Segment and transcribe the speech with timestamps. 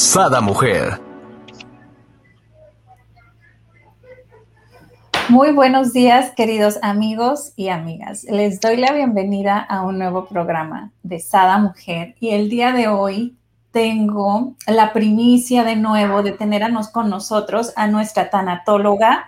[0.00, 0.98] Sada Mujer.
[5.28, 8.24] Muy buenos días, queridos amigos y amigas.
[8.24, 12.88] Les doy la bienvenida a un nuevo programa de Sada Mujer y el día de
[12.88, 13.36] hoy
[13.72, 19.26] tengo la primicia de nuevo de tenernos con nosotros a nuestra tanatóloga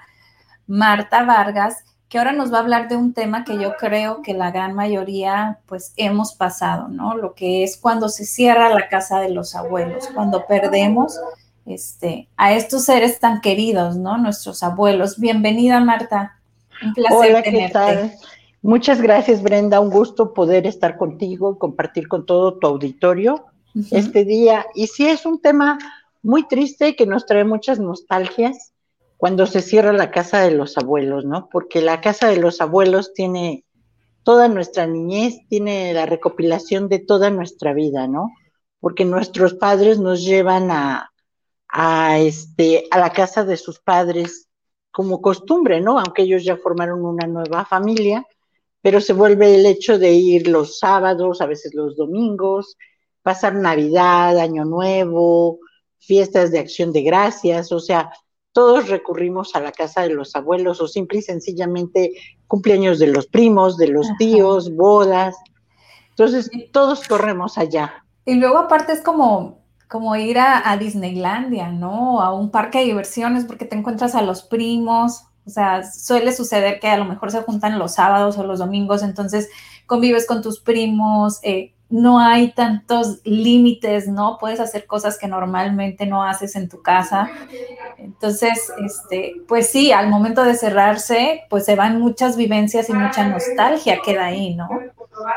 [0.66, 4.34] Marta Vargas, que ahora nos va a hablar de un tema que yo creo que
[4.34, 7.16] la gran mayoría pues hemos pasado, ¿no?
[7.16, 11.18] Lo que es cuando se cierra la casa de los abuelos, cuando perdemos
[11.64, 14.18] este, a estos seres tan queridos, ¿no?
[14.18, 15.18] Nuestros abuelos.
[15.18, 16.38] Bienvenida, Marta.
[16.84, 18.12] Un placer Hola, ¿qué Tal?
[18.60, 19.80] Muchas gracias, Brenda.
[19.80, 23.46] Un gusto poder estar contigo y compartir con todo tu auditorio
[23.90, 24.66] este día.
[24.74, 25.78] Y sí, es un tema
[26.22, 28.71] muy triste que nos trae muchas nostalgias
[29.22, 31.48] cuando se cierra la casa de los abuelos, ¿no?
[31.48, 33.64] Porque la casa de los abuelos tiene
[34.24, 38.32] toda nuestra niñez, tiene la recopilación de toda nuestra vida, ¿no?
[38.80, 41.12] Porque nuestros padres nos llevan a,
[41.68, 44.48] a, este, a la casa de sus padres
[44.90, 46.00] como costumbre, ¿no?
[46.00, 48.26] Aunque ellos ya formaron una nueva familia,
[48.80, 52.76] pero se vuelve el hecho de ir los sábados, a veces los domingos,
[53.22, 55.60] pasar Navidad, Año Nuevo,
[56.00, 58.10] fiestas de acción de gracias, o sea,
[58.52, 62.12] todos recurrimos a la casa de los abuelos o simple y sencillamente
[62.46, 65.36] cumpleaños de los primos, de los tíos, bodas.
[66.10, 68.04] Entonces, todos corremos allá.
[68.26, 72.20] Y luego aparte es como, como ir a, Disneylandia, ¿no?
[72.20, 75.24] A un parque de diversiones porque te encuentras a los primos.
[75.46, 79.02] O sea, suele suceder que a lo mejor se juntan los sábados o los domingos,
[79.02, 79.48] entonces
[79.86, 84.38] convives con tus primos, eh, no hay tantos límites, ¿no?
[84.40, 87.30] Puedes hacer cosas que normalmente no haces en tu casa.
[87.98, 93.28] Entonces, este, pues sí, al momento de cerrarse, pues se van muchas vivencias y mucha
[93.28, 94.70] nostalgia queda ahí, ¿no?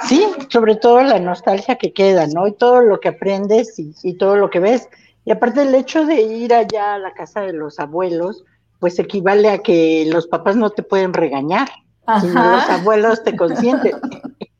[0.08, 2.48] Sí, sobre todo la nostalgia que queda, ¿no?
[2.48, 4.88] Y todo lo que aprendes y, todo lo que ves.
[5.26, 8.46] Y aparte el hecho de ir allá a la casa de los abuelos,
[8.80, 11.68] pues equivale a que los papás no te pueden regañar,
[12.22, 13.92] sino los abuelos te consienten.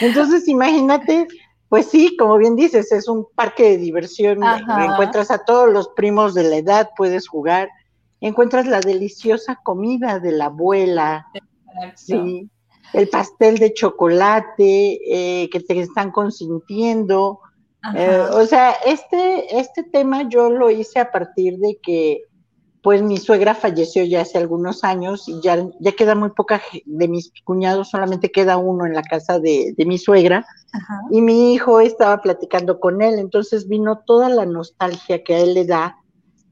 [0.00, 1.26] Entonces, imagínate,
[1.68, 6.34] pues sí, como bien dices, es un parque de diversión, encuentras a todos los primos
[6.34, 7.68] de la edad, puedes jugar,
[8.20, 11.26] encuentras la deliciosa comida de la abuela,
[11.94, 12.50] sí,
[12.92, 14.98] el pastel de chocolate
[15.42, 17.40] eh, que te están consintiendo.
[17.94, 22.24] Eh, o sea, este, este tema yo lo hice a partir de que
[22.82, 27.08] pues mi suegra falleció ya hace algunos años y ya, ya queda muy poca de
[27.08, 30.46] mis cuñados, solamente queda uno en la casa de, mi suegra.
[31.10, 35.54] Y mi hijo estaba platicando con él, entonces vino toda la nostalgia que a él
[35.54, 35.98] le da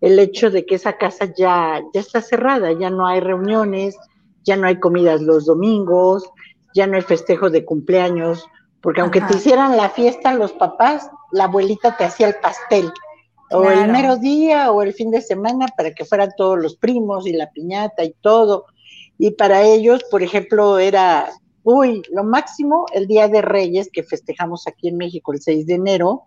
[0.00, 3.96] el hecho de que esa casa ya, ya está cerrada, ya no hay reuniones,
[4.44, 6.28] ya no hay comidas los domingos,
[6.74, 8.44] ya no hay festejo de cumpleaños,
[8.82, 12.92] porque aunque te hicieran la fiesta los papás, la abuelita te hacía el pastel
[13.50, 17.26] o el mero día o el fin de semana para que fueran todos los primos
[17.26, 18.66] y la piñata y todo.
[19.18, 21.30] Y para ellos, por ejemplo, era,
[21.64, 25.74] uy, lo máximo el Día de Reyes que festejamos aquí en México el 6 de
[25.74, 26.24] enero,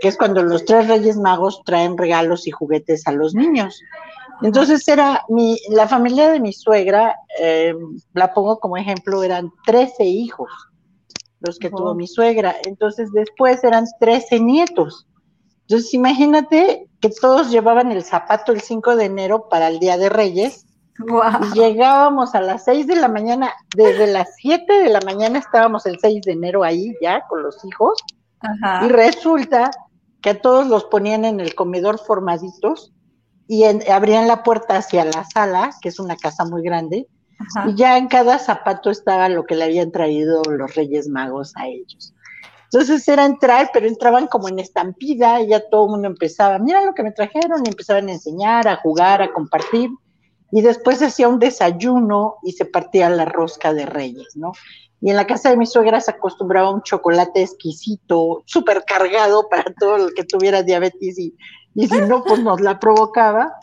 [0.00, 3.80] que es cuando los tres Reyes Magos traen regalos y juguetes a los niños.
[4.42, 7.74] Entonces era mi, la familia de mi suegra, eh,
[8.14, 10.48] la pongo como ejemplo, eran 13 hijos
[11.40, 12.56] los que tuvo mi suegra.
[12.64, 15.06] Entonces después eran 13 nietos.
[15.68, 20.08] Entonces, imagínate que todos llevaban el zapato el 5 de enero para el Día de
[20.08, 20.64] Reyes.
[21.54, 25.84] Y llegábamos a las 6 de la mañana, desde las 7 de la mañana estábamos
[25.86, 28.02] el 6 de enero ahí ya con los hijos.
[28.82, 29.70] Y resulta
[30.22, 32.92] que a todos los ponían en el comedor formaditos
[33.46, 37.06] y abrían la puerta hacia la sala, que es una casa muy grande,
[37.66, 41.68] y ya en cada zapato estaba lo que le habían traído los Reyes Magos a
[41.68, 42.14] ellos.
[42.70, 46.84] Entonces era entrar, pero entraban como en estampida y ya todo el mundo empezaba, mira
[46.84, 49.90] lo que me trajeron, y empezaban a enseñar, a jugar, a compartir.
[50.50, 54.52] Y después hacía un desayuno y se partía la rosca de reyes, ¿no?
[55.00, 59.72] Y en la casa de mi suegra se acostumbraba un chocolate exquisito, súper cargado para
[59.78, 61.34] todo el que tuviera diabetes y,
[61.74, 63.54] y si no, pues nos la provocaba.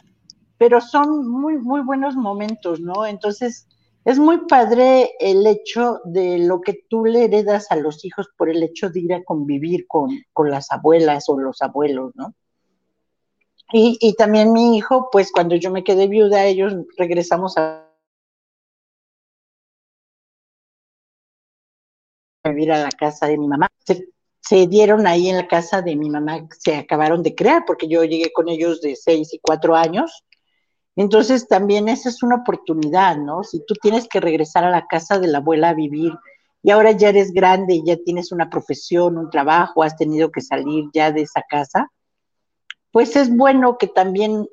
[0.57, 3.05] Pero son muy, muy buenos momentos, ¿no?
[3.05, 3.67] Entonces,
[4.05, 8.49] es muy padre el hecho de lo que tú le heredas a los hijos por
[8.49, 10.09] el hecho de ir a convivir con,
[10.47, 12.33] las abuelas o los abuelos, ¿no?
[13.73, 17.85] Y, y también mi hijo, pues cuando yo me quedé viuda, ellos regresamos a
[22.49, 23.67] vivir a la casa de mi mamá.
[24.41, 28.03] Se, dieron ahí en la casa de mi mamá, se acabaron de crear, porque yo
[28.03, 30.23] llegué con ellos de seis y cuatro años.
[30.95, 33.43] Entonces también esa es una oportunidad, ¿no?
[33.43, 36.13] Si tú tienes que regresar a la casa de la abuela a vivir
[36.63, 40.41] y ahora ya eres grande y ya tienes una profesión, un trabajo, has tenido que
[40.41, 41.91] salir ya de esa casa,
[42.91, 44.47] pues es bueno que también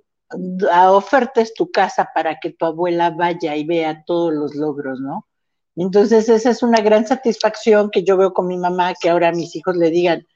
[0.91, 5.27] ofertes tu casa para que tu abuela vaya y vea todos los logros, ¿no?
[5.77, 9.55] Entonces esa es una gran satisfacción que yo veo con mi mamá, que ahora mis
[9.55, 10.27] hijos le digan,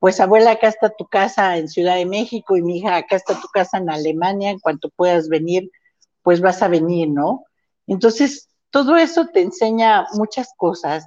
[0.00, 3.38] pues abuela, acá está tu casa en Ciudad de México y mi hija, acá está
[3.38, 5.70] tu casa en Alemania, en cuanto puedas venir,
[6.22, 7.44] pues vas a venir, ¿no?
[7.86, 11.06] Entonces, todo eso te enseña muchas cosas,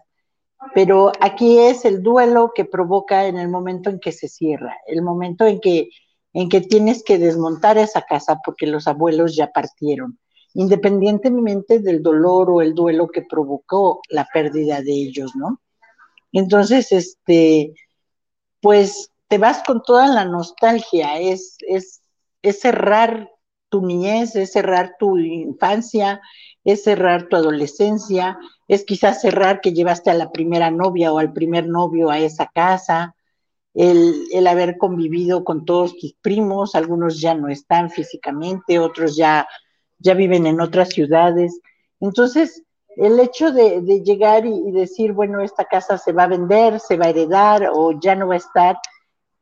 [0.75, 5.01] pero aquí es el duelo que provoca en el momento en que se cierra, el
[5.01, 5.89] momento en que,
[6.34, 10.19] en que tienes que desmontar esa casa porque los abuelos ya partieron,
[10.54, 15.60] independientemente del dolor o el duelo que provocó la pérdida de ellos, ¿no?
[16.31, 17.74] Entonces, este,
[18.63, 22.01] pues te vas con toda la nostalgia, es, es,
[22.42, 23.30] es cerrar
[23.68, 26.21] tu niñez, es cerrar tu infancia,
[26.63, 28.39] es cerrar tu adolescencia,
[28.69, 32.50] es quizás cerrar que llevaste a la primera novia o al primer novio a esa
[32.56, 33.18] casa,
[33.74, 39.45] el, el, haber convivido con todos tus primos, algunos ya no están físicamente, otros ya,
[40.00, 41.60] ya viven en otras ciudades.
[42.00, 42.63] Entonces,
[42.98, 46.80] el hecho de, de llegar y, y, decir, bueno, esta casa se va a vender,
[46.80, 48.78] se va a heredar o ya no va a estar,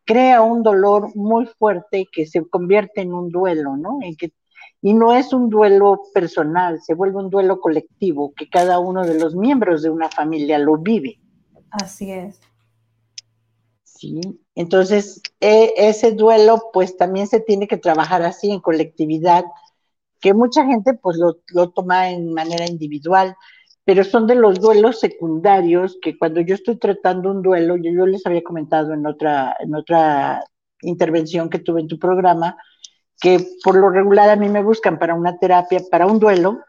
[0.05, 3.99] crea un dolor muy fuerte que se convierte en un duelo, ¿no?
[4.01, 4.33] En que,
[4.81, 9.19] y no es un duelo personal, se vuelve un duelo colectivo, que cada uno de
[9.19, 11.19] los miembros de una familia lo vive.
[11.69, 12.39] Así es.
[13.83, 14.19] Sí,
[14.55, 19.45] entonces e, ese duelo pues también se tiene que trabajar así en colectividad,
[20.21, 23.35] que mucha gente pues lo, lo, toma en manera individual,
[23.83, 28.05] pero son de los duelos secundarios que cuando yo estoy tratando un duelo, yo, yo
[28.05, 30.43] les había comentado en otra, en otra
[30.83, 32.55] intervención que tuve en tu programa,
[33.19, 36.59] que por lo regular a mí me buscan para una terapia, para un duelo,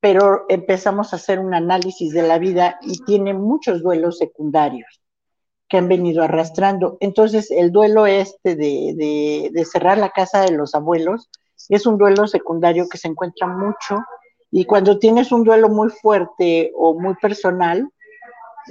[0.00, 5.02] pero empezamos a hacer un análisis de la vida y tiene muchos duelos secundarios
[5.68, 6.96] que han venido arrastrando.
[7.00, 11.28] Entonces, el duelo este de, de, de cerrar la casa de los abuelos,
[11.68, 13.98] es un duelo secundario que se encuentra mucho
[14.50, 17.88] y cuando tienes un duelo muy fuerte o muy personal,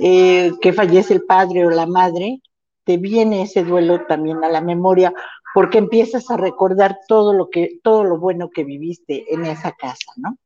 [0.02, 2.42] eh, que fallece el padre o la madre,
[2.84, 5.14] te viene ese duelo también a la memoria
[5.54, 10.12] porque empiezas a recordar todo lo que todo lo bueno que viviste en esa casa,
[10.16, 10.38] ¿no?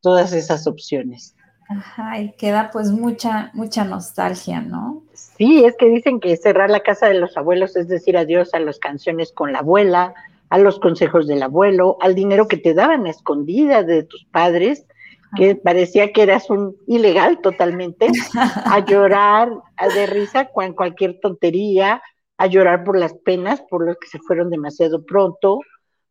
[0.00, 1.34] Todas esas opciones.
[1.68, 5.02] Ajá, y queda pues mucha mucha nostalgia, ¿no?
[5.14, 8.58] Sí, es que dicen que cerrar la casa de los abuelos es decir adiós a
[8.58, 10.14] las canciones con la abuela,
[10.50, 14.86] a los consejos del abuelo, al dinero que te daban a escondida de tus padres,
[15.36, 22.02] que parecía que eras un ilegal totalmente, a llorar a de risa con cualquier tontería,
[22.38, 25.60] a llorar por las penas, por los que se fueron demasiado pronto,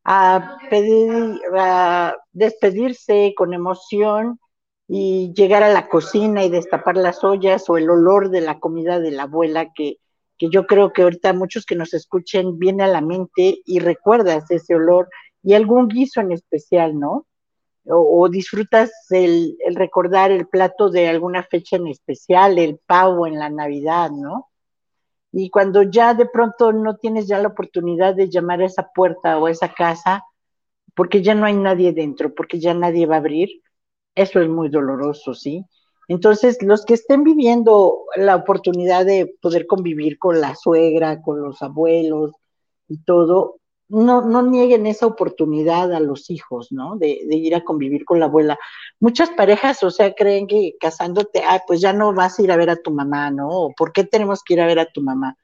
[0.04, 4.40] a pedir, a despedirse con emoción
[4.88, 9.00] y llegar a la cocina y destapar las ollas o el olor de la comida
[9.00, 9.98] de la abuela que
[10.38, 14.50] que yo creo que ahorita muchos que nos escuchen viene a la mente y recuerdas
[14.52, 15.10] ese olor
[15.44, 17.26] y algún guiso en especial, ¿no?
[17.90, 23.40] O, disfrutas el, el, recordar el plato de alguna fecha en especial, el pavo en
[23.40, 24.50] la Navidad, ¿no?
[25.32, 29.38] Y cuando ya de pronto no tienes ya la oportunidad de llamar a esa puerta
[29.38, 30.24] o a esa casa,
[30.96, 33.50] porque ya no hay nadie dentro, porque ya nadie va a abrir,
[34.16, 35.64] eso es muy doloroso, ¿sí?
[36.08, 41.62] Entonces, los que estén viviendo la oportunidad de poder convivir con la suegra, con los
[41.62, 42.32] abuelos
[42.88, 43.58] y todo,
[43.90, 46.98] no, no nieguen esa oportunidad a los hijos, ¿no?
[46.98, 48.58] De, ir a convivir con la abuela.
[49.00, 52.58] Muchas parejas, o sea, creen que casándote, ah, pues ya no vas a ir a
[52.58, 53.50] ver a tu mamá, ¿no?
[53.50, 55.38] ¿O ¿Por qué tenemos que ir a ver a tu mamá?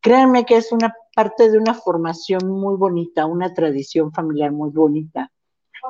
[0.00, 5.30] Créanme que es una parte de una formación muy bonita, una tradición familiar muy bonita.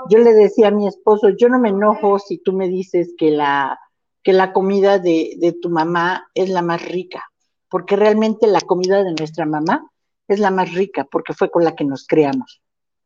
[0.08, 3.30] Yo le decía a mi esposo, yo no me enojo si tú me dices que
[3.30, 3.78] la
[4.26, 7.22] que la comida de, de, tu mamá es la más rica,
[7.70, 9.88] porque realmente la comida de nuestra mamá
[10.26, 12.60] es la más rica, porque fue con la que nos creamos,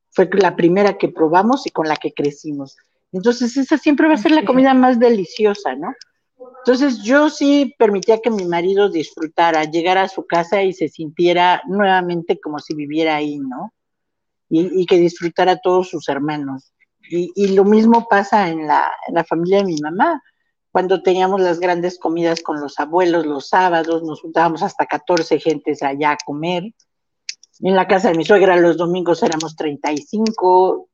[0.09, 2.75] fue la primera que probamos y con la que crecimos.
[3.13, 5.93] Entonces esa siempre va a ser la comida más deliciosa, ¿no?
[6.65, 11.61] Entonces yo sí permitía que mi marido disfrutara, llegara a su casa y se sintiera
[11.67, 13.75] nuevamente como si viviera ahí, ¿no?
[14.49, 16.73] Y, y que disfrutara a todos sus hermanos.
[17.11, 20.23] Y, y lo mismo pasa en la, en la familia de mi mamá
[20.73, 25.83] cuando teníamos las grandes comidas con los abuelos los sábados, nos juntábamos hasta 14 gentes
[25.83, 26.65] allá a comer.
[27.61, 30.89] En la casa de mi suegra los domingos éramos 35,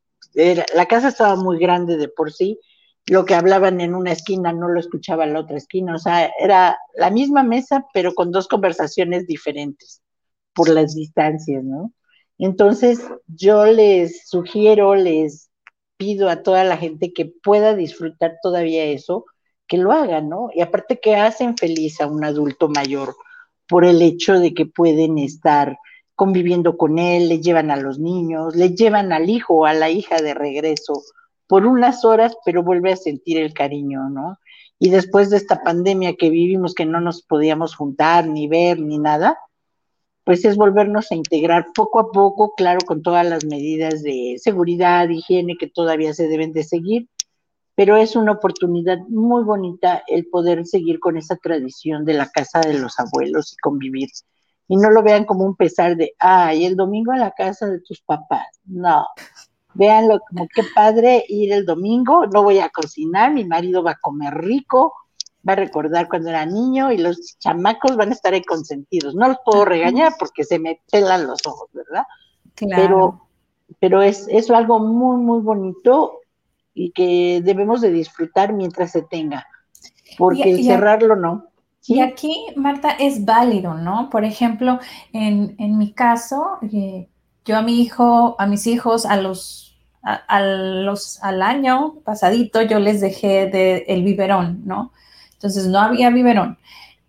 [0.75, 2.59] la casa estaba muy grande de por sí,
[3.07, 6.31] lo que hablaban en una esquina no lo escuchaba en la otra esquina, o sea,
[6.41, 10.03] era la misma mesa, pero con dos conversaciones diferentes
[10.53, 11.93] por las distancias, ¿no?
[12.39, 15.51] Entonces, yo les sugiero, les
[15.97, 19.25] pido a toda la gente que pueda disfrutar todavía eso,
[19.67, 20.49] que lo hagan, ¿no?
[20.55, 23.17] Y aparte que hacen feliz a un adulto mayor
[23.69, 25.79] por el hecho de que pueden estar
[26.15, 29.91] conviviendo con él, le llevan a los niños, le llevan al hijo o a la
[29.91, 31.03] hija de regreso
[31.47, 34.39] por unas horas, pero vuelve a sentir el cariño, ¿no?
[34.79, 38.99] Y después de esta pandemia que vivimos, que no nos podíamos juntar, ni ver, ni
[38.99, 39.39] nada,
[40.25, 45.09] pues es volvernos a integrar poco a poco, claro, con todas las medidas de seguridad,
[45.09, 47.09] higiene que todavía se deben de seguir,
[47.77, 52.61] pero es una oportunidad muy bonita el poder seguir con esa tradición de la casa
[52.61, 54.09] de los abuelos y convivir.
[54.67, 57.81] Y no lo vean como un pesar de, ay, el domingo a la casa de
[57.81, 58.47] tus papás.
[58.65, 59.07] No,
[59.75, 64.01] véanlo como qué padre ir el domingo, no voy a cocinar, mi marido va a
[64.01, 64.95] comer rico,
[65.47, 69.15] va a recordar cuando era niño y los chamacos van a estar ahí consentidos.
[69.15, 72.05] No los puedo regañar porque se me pelan los ojos, ¿verdad?
[72.55, 72.83] Claro.
[72.83, 73.29] Pero,
[73.81, 76.21] pero es, es algo muy, muy bonito
[76.77, 79.47] y que debemos de disfrutar mientras se tenga,
[80.19, 81.47] porque cerrarlo no.
[81.89, 84.11] Y aquí, Marta, es válido, ¿no?
[84.11, 84.79] Por ejemplo,
[85.13, 87.09] en, en mi caso, eh,
[87.45, 89.67] yo a mi hijo, a mis hijos, a los
[90.07, 94.93] a, los, al año pasadito yo les dejé de, el biberón, ¿no?
[95.33, 96.59] Entonces no había biberón.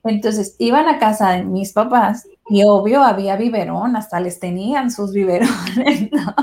[0.03, 5.13] Entonces iban a casa de mis papás y obvio había biberón, hasta les tenían sus
[5.13, 6.33] biberones, ¿no?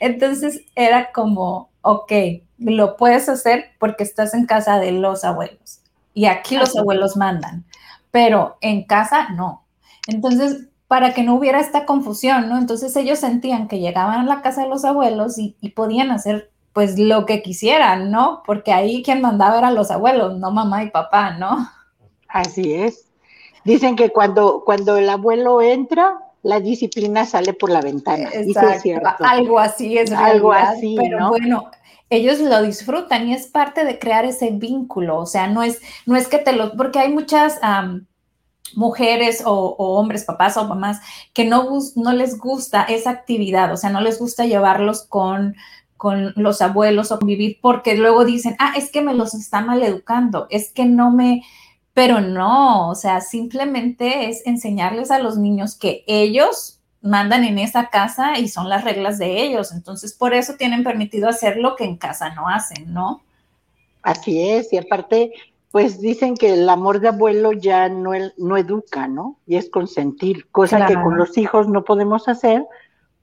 [0.00, 2.12] Entonces era como, ok,
[2.58, 5.80] lo puedes hacer porque estás en casa de los abuelos
[6.14, 7.64] y aquí los abuelos mandan,
[8.10, 9.64] pero en casa no.
[10.06, 12.58] Entonces, para que no hubiera esta confusión, ¿no?
[12.58, 16.50] Entonces ellos sentían que llegaban a la casa de los abuelos y, y podían hacer
[16.72, 18.42] pues lo que quisieran, ¿no?
[18.44, 21.68] Porque ahí quien mandaba eran los abuelos, no mamá y papá, ¿no?
[22.28, 23.06] Así es.
[23.64, 28.30] Dicen que cuando, cuando el abuelo entra, la disciplina sale por la ventana.
[28.32, 28.88] Exacto.
[29.18, 31.70] Algo así es Algo así, pero bueno,
[32.08, 36.14] ellos lo disfrutan y es parte de crear ese vínculo, o sea, no es, no
[36.14, 37.58] es que te lo, porque hay muchas
[38.74, 41.00] mujeres o, hombres, papás o mamás,
[41.32, 45.56] que no, no les gusta esa actividad, o sea, no les gusta llevarlos con
[45.96, 50.46] con los abuelos o convivir porque luego dicen, ah, es que me los está maleducando,
[50.50, 51.42] es que no me,
[51.96, 57.88] pero no, o sea, simplemente es enseñarles a los niños que ellos mandan en esa
[57.88, 61.84] casa y son las reglas de ellos, entonces por eso tienen permitido hacer lo que
[61.84, 63.22] en casa no hacen, ¿no?
[64.02, 65.32] Así es, y aparte,
[65.72, 69.38] pues dicen que el amor de abuelo ya no, no educa, ¿no?
[69.46, 72.66] Y es consentir, cosa que con los hijos no podemos hacer,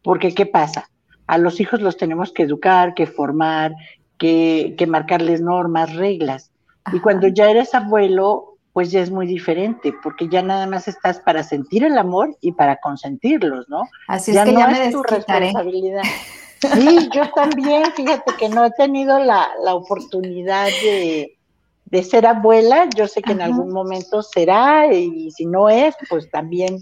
[0.01, 0.89] porque ¿qué pasa?
[1.27, 3.73] a los hijos los tenemos que educar, que formar,
[4.17, 6.51] que, marcarles normas, reglas.
[6.91, 11.19] Y cuando ya eres abuelo, pues ya es muy diferente, porque ya nada más estás
[11.19, 13.83] para sentir el amor y para consentirlos, ¿no?
[14.07, 16.03] Así es que no ya me es tu responsabilidad.
[16.73, 23.21] Sí, yo también, fíjate que no he tenido la, oportunidad de, ser abuela, yo sé
[23.21, 26.77] que en algún momento será, y si no es, pues también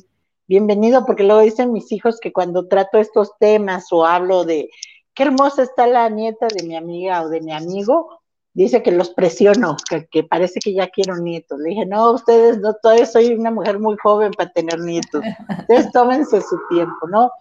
[0.45, 4.69] bienvenido, porque luego dicen mis hijos que cuando trato estos temas o hablo de
[5.15, 8.20] qué hermosa está la nieta de mi amiga o de mi amigo,
[8.53, 9.77] dice que los presiono,
[10.09, 11.59] que, parece que ya quiero nietos.
[11.59, 15.23] Le dije, no, ustedes no, todavía soy una mujer muy joven para tener nietos.
[15.59, 17.31] Ustedes tómense su tiempo, ¿no?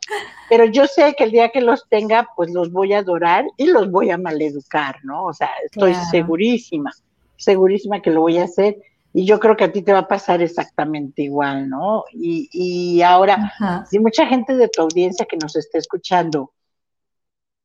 [0.49, 3.67] Pero yo sé que el día que los tenga, pues los voy a adorar y
[3.67, 5.25] los voy a maleducar, ¿no?
[5.25, 6.93] O sea, estoy segurísima,
[7.37, 8.77] segurísima que lo voy a hacer.
[9.13, 12.05] Y yo creo que a ti te va a pasar exactamente igual, ¿no?
[12.13, 13.53] Y, ahora,
[13.91, 16.53] si mucha gente de tu audiencia que nos está escuchando,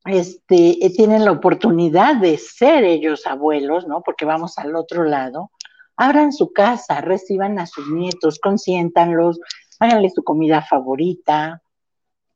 [0.06, 4.02] este, eh, tienen la oportunidad de ser ellos abuelos, ¿no?
[4.02, 5.52] Porque vamos al otro lado,
[5.98, 9.40] abran su casa, reciban a sus nietos, consiéntanlos,
[9.80, 11.62] háganles su comida favorita,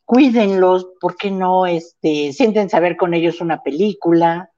[0.05, 1.67] cuídenlos, ¿por qué no?
[1.67, 4.49] Este, sienten saber con ellos una película,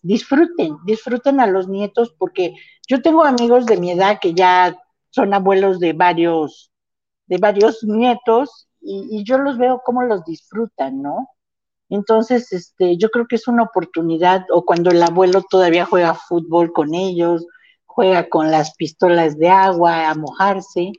[0.00, 2.54] disfruten, disfruten a los nietos porque
[2.88, 4.78] yo tengo amigos de mi edad que ya
[5.10, 6.70] son abuelos de varios,
[7.26, 11.28] de varios nietos y, yo los veo cómo los disfrutan, ¿no?
[11.88, 16.72] Entonces, este, yo creo que es una oportunidad, o cuando el abuelo todavía juega fútbol
[16.72, 17.46] con ellos,
[17.84, 20.92] juega con las pistolas de agua a mojarse.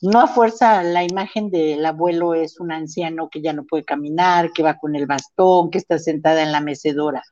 [0.00, 4.50] No a fuerza la imagen del abuelo es un anciano que ya no puede caminar,
[4.52, 7.22] que va con el bastón, que está sentada en la mecedora.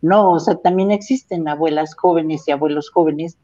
[0.00, 3.38] No, o sea, también existen abuelas jóvenes y abuelos jóvenes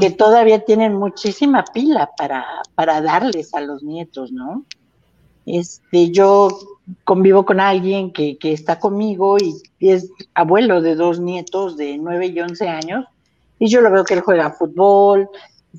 [0.00, 4.64] que todavía tienen muchísima pila para, para darles a los nietos, ¿no?
[5.46, 6.48] Este, yo
[7.04, 12.26] convivo con alguien que, que está conmigo y, es abuelo de dos nietos de 9
[12.26, 13.06] y 11 años,
[13.58, 15.28] y yo lo veo que él juega fútbol,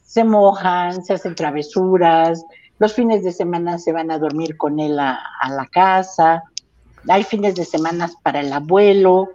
[0.03, 2.43] se mojan, se hacen travesuras,
[2.79, 6.43] los fines de semana se van a dormir con él a, la casa,
[7.07, 9.29] hay fines de semana para el abuelo,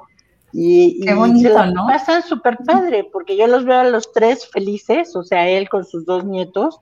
[0.52, 1.87] y, Qué bonito, se ¿no?
[1.87, 5.85] pasan súper padre, porque yo los veo a los tres felices, o sea, él con
[5.85, 6.78] sus dos nietos,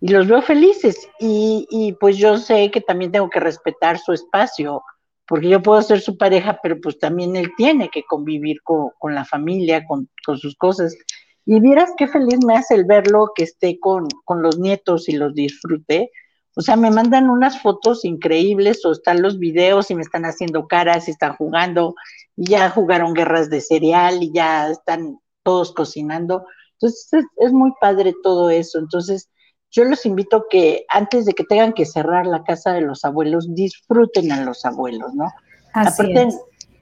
[0.00, 1.08] y los veo felices.
[1.18, 4.82] Y, y, pues yo sé que también tengo que respetar su espacio,
[5.26, 9.14] porque yo puedo ser su pareja, pero pues también él tiene que convivir con, con
[9.14, 10.96] la familia, con, con, sus cosas.
[11.44, 15.12] Y vieras qué feliz me hace el verlo que esté con, con los nietos y
[15.12, 16.10] los disfrute.
[16.56, 20.66] O sea, me mandan unas fotos increíbles o están los videos y me están haciendo
[20.66, 21.94] caras y están jugando
[22.36, 26.44] y ya jugaron guerras de cereal y ya están todos cocinando.
[26.72, 28.78] Entonces es, es muy padre todo eso.
[28.78, 29.28] Entonces,
[29.70, 33.54] yo los invito que antes de que tengan que cerrar la casa de los abuelos,
[33.54, 35.26] disfruten a los abuelos, ¿no?
[35.72, 36.28] Aparte,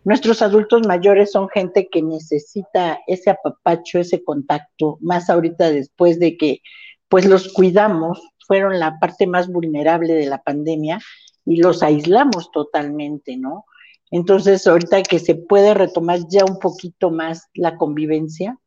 [0.05, 6.37] nuestros adultos mayores son gente que necesita ese apapacho, ese contacto, más ahorita después de
[6.37, 6.61] que
[7.09, 10.99] pues los cuidamos, fueron la parte más vulnerable de la pandemia
[11.45, 13.65] y los aislamos totalmente, ¿no?
[14.11, 18.59] Entonces, ahorita que se puede retomar ya un poquito más la convivencia,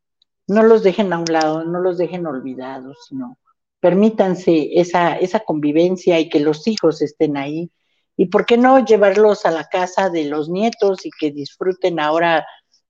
[0.47, 3.37] no los dejen a un lado, no los dejen olvidados, sino
[3.81, 7.69] permítanse esa, esa convivencia y que los hijos estén ahí.
[8.15, 12.45] Y por qué no llevarlos a la casa de los nietos y que disfruten ahora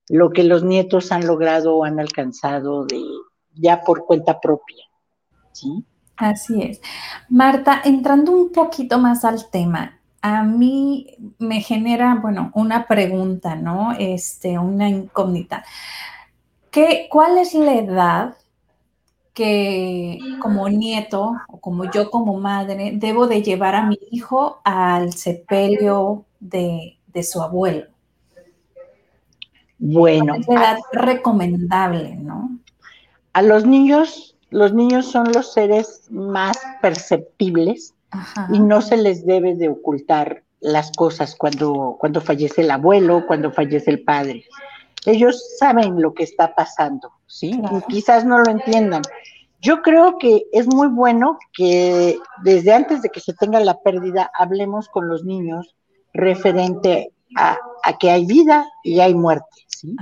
[0.08, 3.02] lo que los nietos han logrado o han alcanzado de,
[3.54, 4.84] ya por cuenta propia.
[5.52, 5.84] ¿sí?
[6.16, 6.80] Así es.
[7.30, 13.92] Marta, entrando un poquito más al tema, a mí me genera, bueno, una pregunta, ¿no?
[13.98, 15.64] Este, una incógnita.
[16.70, 18.36] ¿Qué, ¿Cuál es la edad
[19.34, 25.12] que como nieto o como yo como madre debo de llevar a mi hijo al
[25.12, 27.86] sepelio de, su abuelo.
[29.78, 30.34] Bueno.
[30.34, 32.58] Es edad recomendable, ¿no?
[33.32, 37.94] A los niños, los niños son los seres más perceptibles
[38.52, 43.50] y no se les debe de ocultar las cosas cuando, cuando fallece el abuelo, cuando
[43.50, 44.44] fallece el padre
[45.06, 47.50] ellos saben lo que está pasando, ¿sí?
[47.50, 49.02] Y quizás no lo entiendan.
[49.60, 54.30] Yo creo que es muy bueno que desde antes de que se tenga la pérdida
[54.38, 55.74] hablemos con los niños
[56.12, 57.56] referente a,
[57.98, 59.96] que hay vida y hay muerte, ¿sí?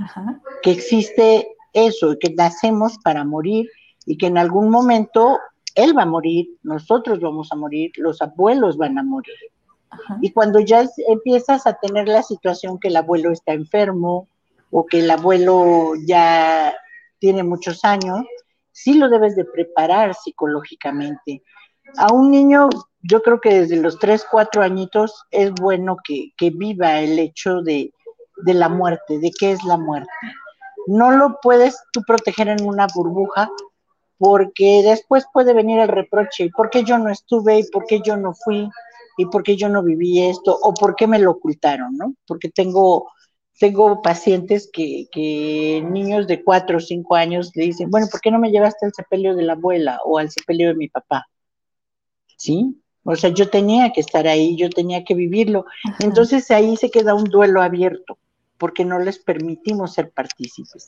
[0.61, 3.69] Que existe eso, que nacemos para morir
[4.05, 5.39] y que en algún momento
[5.75, 9.35] él va a morir, nosotros vamos a morir, los abuelos van a morir.
[10.21, 14.27] Y cuando ya empiezas a tener la situación que el abuelo está enfermo,
[14.71, 16.73] o que el abuelo ya
[17.21, 18.25] tiene muchos años,
[18.71, 21.43] sí lo debes de preparar psicológicamente.
[21.97, 22.67] A un niño,
[23.01, 27.93] yo creo que desde los 3, 4 añitos es bueno que, viva el hecho de,
[28.37, 30.09] de la muerte, de qué es la muerte.
[30.87, 33.49] No lo puedes tú proteger en una burbuja
[34.17, 37.59] porque después puede venir el reproche, ¿y por qué yo no estuve?
[37.59, 38.67] ¿Y por qué yo no fui?
[39.17, 40.57] ¿Y por qué yo no viví esto?
[40.59, 41.95] ¿O por qué me lo ocultaron?
[41.97, 42.15] ¿no?
[42.25, 43.11] Porque tengo
[43.61, 48.31] tengo pacientes que, que, niños de cuatro o cinco años le dicen, bueno, ¿por qué
[48.31, 51.27] no me llevaste al sepelio de la abuela o al sepelio de mi papá?
[52.37, 52.81] ¿Sí?
[53.03, 55.65] O sea, yo tenía que estar ahí, yo tenía que vivirlo.
[55.99, 58.17] Entonces ahí se queda un duelo abierto,
[58.57, 60.87] porque no les permitimos ser partícipes.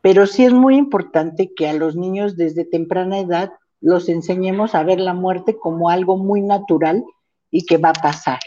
[0.00, 3.50] Pero sí es muy importante que a los niños desde temprana edad
[3.80, 7.04] los enseñemos a ver la muerte como algo muy natural
[7.50, 8.38] y que va a pasar,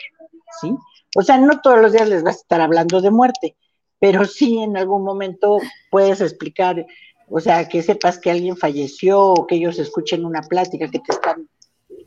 [0.61, 0.73] ¿sí?
[1.15, 3.55] O sea, no todos los días les vas a estar hablando de muerte,
[3.99, 6.85] pero sí en algún momento puedes explicar,
[7.29, 11.11] o sea, que sepas que alguien falleció o que ellos escuchen una plática que te
[11.11, 11.47] están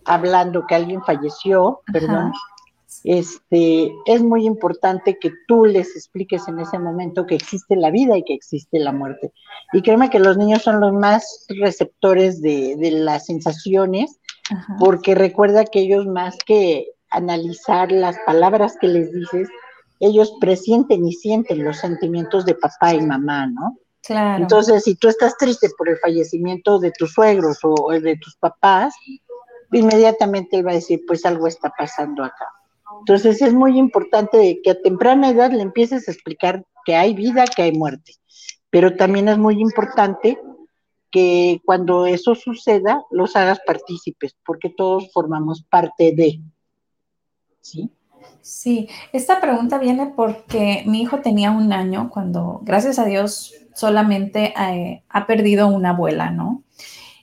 [0.05, 2.33] hablando que alguien falleció, perdón.
[3.05, 8.19] Este, es muy importante que tú les expliques en ese momento que existe la vida
[8.19, 9.33] y que existe la muerte.
[9.73, 14.19] Y créeme que los niños son los más receptores de, de las sensaciones,
[14.81, 19.49] porque recuerda que ellos más que analizar las palabras que les dices,
[20.01, 23.77] ellos presienten y sienten los sentimientos de papá y mamá, ¿no?
[24.03, 24.43] Claro.
[24.43, 28.95] Entonces, si tú estás triste por el fallecimiento de tus suegros o de tus papás,
[29.73, 32.47] inmediatamente él va a decir, pues algo está pasando acá.
[33.01, 37.45] Entonces, es muy importante que a temprana edad le empieces a explicar que hay vida,
[37.45, 38.15] que hay muerte.
[38.71, 40.39] Pero también es muy importante
[41.11, 46.41] que cuando eso suceda, los hagas partícipes, porque todos formamos parte de.
[47.61, 47.91] ¿Sí?
[48.43, 54.55] Sí, esta pregunta viene porque mi hijo tenía un año cuando, gracias a Dios, solamente
[54.59, 56.63] eh, ha perdido una abuela, ¿no?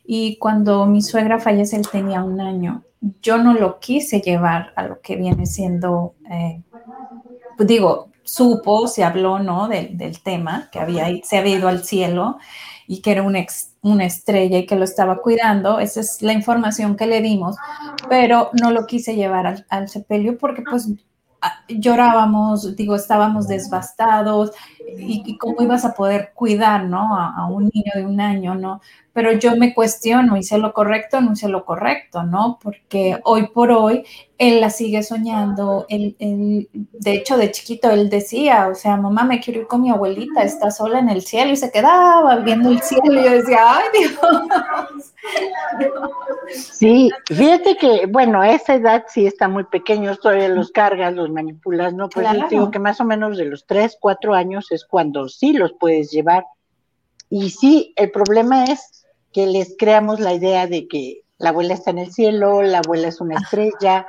[0.05, 2.83] Y cuando mi suegra fallece, él tenía un año.
[3.21, 6.63] yo no lo quise llevar a lo que viene siendo, eh,
[7.57, 9.67] pues digo, supo, se habló, ¿no?
[9.67, 12.37] Del, del, tema, que había, se había ido al cielo
[12.87, 13.39] y que era una,
[13.91, 15.79] una estrella y que lo estaba cuidando.
[15.79, 17.55] Esa es la información que le dimos,
[18.09, 20.89] pero no lo quise llevar al, sepelio porque pues
[21.67, 24.51] llorábamos, digo, estábamos devastados
[24.95, 27.17] y, cómo ibas a poder cuidar, ¿no?
[27.17, 28.81] A, un niño de un año, ¿no?
[29.13, 32.59] Pero yo me cuestiono, ¿hice lo correcto o no hice lo correcto, ¿no?
[32.61, 34.05] Porque hoy por hoy
[34.37, 36.15] él la sigue soñando, él,
[36.71, 40.43] de hecho de chiquito él decía, o sea, mamá, me quiero ir con mi abuelita,
[40.43, 43.85] está sola en el cielo y se quedaba viendo el cielo y yo decía, ay
[43.97, 44.19] Dios.
[46.49, 51.29] Sí, fíjate que, bueno, a esa edad sí está muy pequeño, todavía los cargas, los
[51.29, 52.09] manipulas, ¿no?
[52.09, 55.53] Pues yo digo que más o menos de los 3, 4 años es cuando sí
[55.53, 56.45] los puedes llevar.
[57.29, 61.91] Y sí, el problema es que les creamos la idea de que la abuela está
[61.91, 64.07] en el cielo, la abuela es una estrella,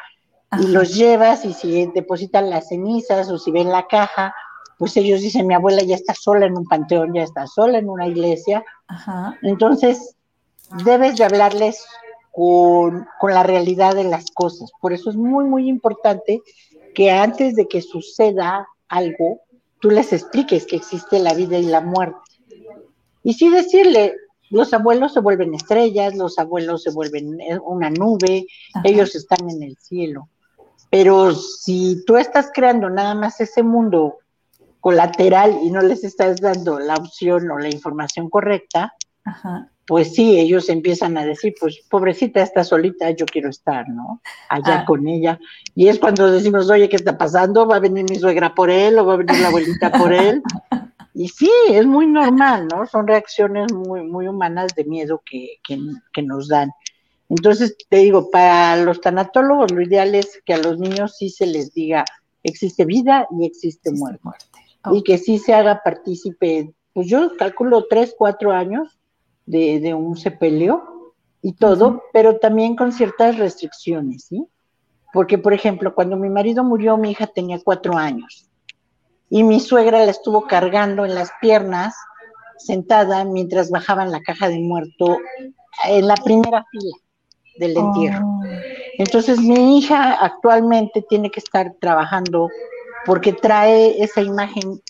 [0.61, 4.35] y los llevas y si depositan las cenizas o si ven la caja,
[4.79, 7.91] pues ellos dicen, mi abuela ya está sola en un panteón, ya está sola en
[7.91, 8.65] una iglesia.
[9.43, 10.17] Entonces,
[10.85, 11.85] debes de hablarles
[12.31, 14.71] con, con, la realidad de las cosas.
[14.81, 16.41] Por eso es muy, muy importante
[16.95, 19.41] que antes de que suceda algo,
[19.81, 22.19] tú les expliques que existe la vida y la muerte.
[23.23, 24.15] Y sí decirle,
[24.51, 28.47] los abuelos se vuelven estrellas, los abuelos se vuelven eh, una nube,
[28.85, 30.29] ellos están en el cielo.
[30.91, 34.19] Pero si tú estás creando nada más ese mundo
[34.81, 38.95] colateral y no les estás dando la opción o la información correcta,
[39.89, 44.21] pues sí, ellos empiezan a decir, pues pobrecita está solita, yo quiero estar, ¿no?
[44.51, 44.85] Allá ah.
[44.85, 45.41] con ella.
[45.75, 47.67] Y es cuando decimos, oye, ¿qué está pasando?
[47.67, 50.43] ¿Va a venir mi suegra por él o va a venir la abuelita por él?
[51.15, 52.87] Y sí, es muy normal, ¿no?
[52.87, 56.71] Son reacciones muy, muy humanas de miedo que, que nos dan.
[57.31, 61.47] Entonces, te digo, para los tanatólogos lo ideal es que a los niños sí se
[61.47, 62.05] les diga,
[62.43, 64.21] existe vida y existe, muerte.
[64.93, 68.98] Y que sí se haga partícipe, pues yo calculo tres, cuatro años
[69.49, 74.47] de, un sepelio y todo, pero también con ciertas restricciones, ¿sí?
[75.13, 78.49] Porque, por ejemplo, cuando mi marido murió, mi hija tenía cuatro años
[79.31, 81.95] y mi suegra la estuvo cargando en las piernas,
[82.59, 85.19] sentada, mientras bajaban la caja de muerto
[85.87, 86.97] en la primera fila
[87.59, 88.27] del entierro.
[88.27, 88.43] Oh.
[88.99, 92.49] Entonces mi hija actualmente tiene que estar trabajando
[93.07, 94.83] porque trae esa imagen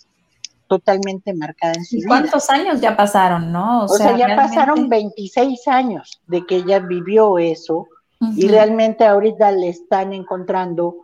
[0.69, 2.09] totalmente marcada en su vida.
[2.09, 3.85] ¿Cuántos años ya pasaron, no?
[3.85, 7.89] O, sea, ya pasaron 26 años de que ella vivió eso
[8.21, 10.97] y realmente ahorita le están encontrando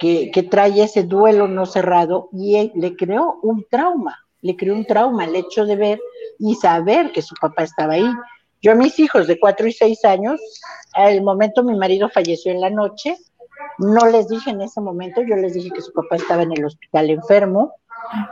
[0.00, 4.84] que, que, trae ese duelo no cerrado y le creó un trauma, le creó un
[4.84, 6.00] trauma el hecho de ver
[6.38, 8.10] y saber que su papá estaba ahí.
[8.60, 10.40] Yo a mis hijos de cuatro y seis años,
[10.94, 13.16] al momento mi marido falleció en la noche,
[13.78, 16.64] no les dije en ese momento, yo les dije que su papá estaba en el
[16.64, 17.74] hospital enfermo,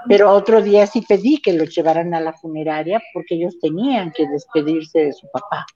[0.09, 4.29] pero otro día sí pedí que lo llevaran a la funeraria porque ellos tenían que
[4.29, 5.67] despedirse de su papá.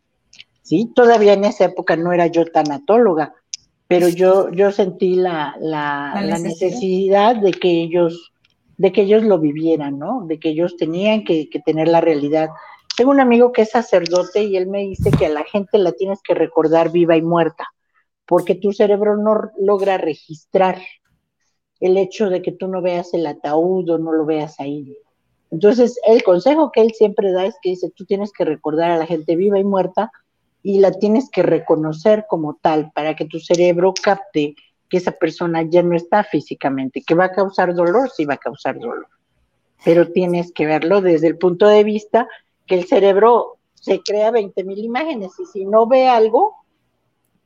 [0.62, 3.34] Sí, todavía en esa época no era yo tanatóloga,
[3.86, 8.32] pero yo, yo sentí la, la, necesidad de que ellos,
[8.78, 10.24] de que ellos lo vivieran, ¿no?
[10.26, 12.48] De que ellos tenían que, que tener la realidad
[12.96, 15.92] tengo un amigo que es sacerdote y él me dice que a la gente la
[15.92, 17.66] tienes que recordar viva y muerta,
[18.24, 20.78] porque tu cerebro no logra registrar
[21.80, 24.96] el hecho de que tú no veas el ataúd o no lo veas ahí.
[25.50, 28.98] Entonces, el consejo que él siempre da es que dice, tú tienes que recordar a
[28.98, 30.10] la gente viva y muerta
[30.62, 34.56] y la tienes que reconocer como tal para que tu cerebro capte
[34.88, 38.38] que esa persona ya no está físicamente, que va a causar dolor, sí va a
[38.38, 39.06] causar dolor,
[39.84, 42.26] pero tienes que verlo desde el punto de vista
[42.66, 46.56] que el cerebro se crea 20 mil imágenes y si no ve algo,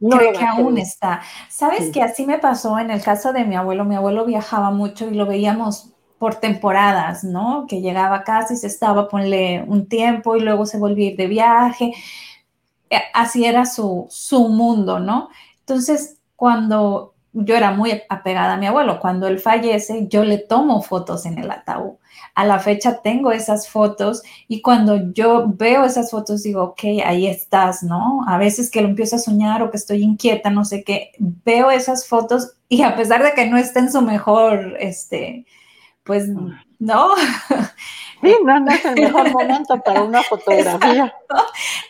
[0.01, 1.23] no cree que aún está.
[1.49, 3.85] ¿Sabes que así me pasó en el caso de mi abuelo?
[3.85, 7.67] Mi abuelo viajaba mucho y lo veíamos por temporadas, ¿no?
[7.69, 11.11] Que llegaba a casa y se estaba, ponle un tiempo y luego se volvía a
[11.11, 11.95] ir de viaje.
[12.91, 15.29] Eh, así era su, su mundo, ¿no?
[15.61, 20.83] Entonces, cuando yo era muy apegada a mi abuelo, cuando él fallece, yo le tomo
[20.83, 21.97] fotos en el ataúd.
[22.35, 27.27] A la fecha tengo esas fotos y cuando yo veo esas fotos digo, ok, ahí
[27.27, 28.21] estás, ¿no?
[28.27, 31.71] A veces que lo empiezo a soñar o que estoy inquieta, no sé qué, veo
[31.71, 35.47] esas fotos y a pesar de que no esté en su mejor, este,
[36.05, 36.29] pues
[36.79, 37.11] ¿no?
[38.21, 41.15] Sí, no, no es el mejor momento para una fotografía.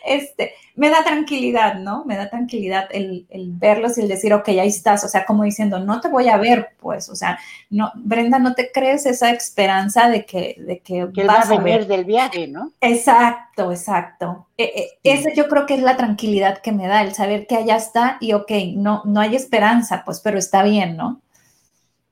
[0.05, 2.05] Este, me da tranquilidad, ¿no?
[2.05, 5.79] Me da tranquilidad el, verlos y el decir, ok, ahí estás, o sea, como diciendo,
[5.79, 10.07] no te voy a ver, pues, o sea, no, Brenda, no te crees esa esperanza
[10.09, 12.71] de que, de que, vas a venir del viaje, ¿no?
[12.79, 14.47] Exacto, exacto.
[14.57, 17.55] E, e, ese yo creo que es la tranquilidad que me da, el saber que
[17.55, 21.21] allá está y, ok, no, no hay esperanza, pues, pero está bien, ¿no?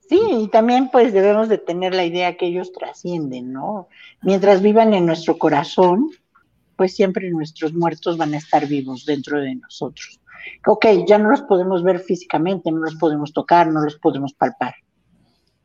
[0.10, 3.90] Sí, y también pues debemos de tener la idea que ellos trascienden, ¿no?
[4.22, 6.10] Mientras vivan en nuestro corazón,
[6.78, 10.22] pues siempre nuestros muertos van a estar vivos dentro de nosotros.
[10.66, 14.76] Ok, ya no los podemos ver físicamente, no los podemos tocar, no los podemos palpar,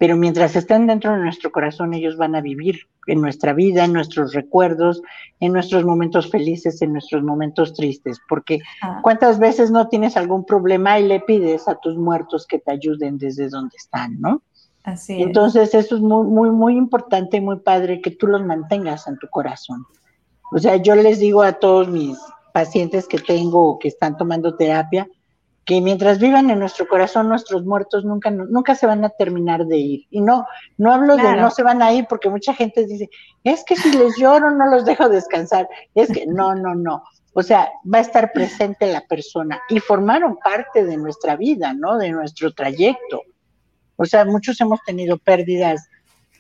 [0.02, 3.92] pero mientras estén dentro de nuestro corazón, ellos van a vivir en nuestra vida, en
[3.92, 5.00] nuestros recuerdos,
[5.38, 8.98] en nuestros momentos felices, en nuestros momentos tristes, porque ah.
[9.00, 13.16] cuántas veces no tienes algún problema y le pides a tus muertos que te ayuden
[13.16, 14.42] desde donde están, ¿no?
[14.82, 15.26] Así es.
[15.28, 19.16] Entonces, eso es muy, muy, muy importante y muy padre que tú los mantengas en
[19.18, 19.86] tu corazón.
[20.50, 22.18] O sea, yo les digo a todos mis
[22.52, 25.06] pacientes que tengo que están tomando terapia,
[25.64, 29.76] que mientras vivan en nuestro corazón, nuestros muertos nunca, nunca se van a terminar de
[29.76, 30.06] ir.
[30.10, 30.44] Y no,
[30.76, 33.08] no hablo de no se van a ir porque mucha gente dice,
[33.44, 35.68] es que si les lloro no los dejo descansar.
[35.94, 37.04] Es que no, no, no.
[37.34, 41.96] O sea, va a estar presente la persona y formaron parte de nuestra vida, ¿no?
[41.96, 43.22] De nuestro trayecto.
[43.96, 45.88] O sea, muchos hemos tenido pérdidas,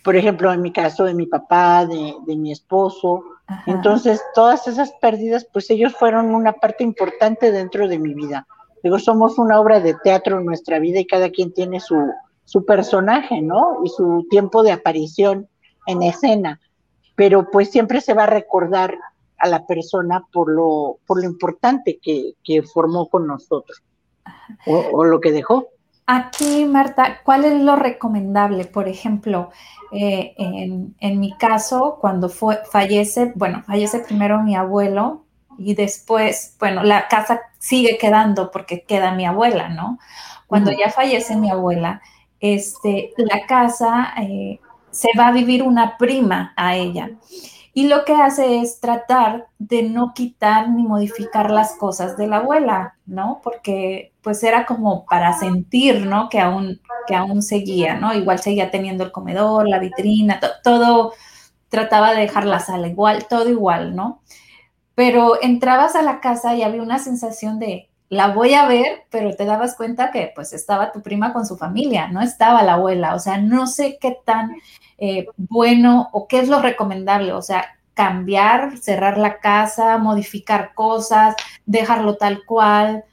[0.02, 3.22] por ejemplo, en mi caso, de mi papá, de, de mi esposo.
[3.66, 8.46] Entonces, todas esas pérdidas, pues ellos fueron una parte importante dentro de mi vida
[8.82, 11.96] Digo, somos una obra de teatro en nuestra vida y cada quien tiene su,
[12.44, 13.78] su personaje, ¿no?
[13.84, 15.48] Y su tiempo de aparición
[15.86, 16.60] en escena.
[17.14, 18.94] Pero pues siempre se va a recordar
[19.38, 22.34] a la persona por lo, por lo importante que,
[22.72, 23.82] formó con nosotros
[24.66, 25.68] o, lo que dejó.
[26.06, 28.64] Aquí, Marta, ¿cuál es lo recomendable?
[28.64, 29.50] Por ejemplo,
[29.92, 35.24] eh, en, en, mi caso, cuando fue, fallece, bueno, fallece primero mi abuelo,
[35.58, 39.98] y después, bueno, la casa sigue quedando porque queda mi abuela, ¿no?
[40.46, 42.02] Cuando ya fallece mi abuela,
[42.40, 44.60] este, la casa eh,
[44.90, 47.10] se va a vivir una prima a ella.
[47.74, 52.36] Y lo que hace es tratar de no quitar ni modificar las cosas de la
[52.38, 53.40] abuela, ¿no?
[53.42, 56.28] Porque pues era como para sentir, ¿no?
[56.28, 58.12] Que aún, que aún seguía, ¿no?
[58.12, 61.14] Igual seguía teniendo el comedor, la vitrina, todo,
[61.70, 64.20] trataba de dejar la sala igual, todo igual, ¿no?
[65.02, 69.34] Pero entrabas a la casa y había una sensación de, la voy a ver, pero
[69.34, 73.16] te dabas cuenta que pues estaba tu prima con su familia, no estaba la abuela,
[73.16, 74.52] o sea, no sé qué tan
[74.98, 81.34] eh, bueno o qué es lo recomendable, o sea, cambiar, cerrar la casa, modificar cosas,
[81.66, 83.04] dejarlo tal cual.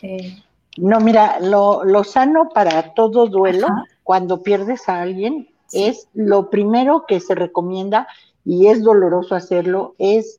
[0.00, 0.40] Eh.
[0.76, 3.66] No, mira, lo, sano para todo duelo,
[4.04, 8.06] cuando pierdes a alguien, es lo primero que se recomienda
[8.44, 10.38] y es doloroso hacerlo, es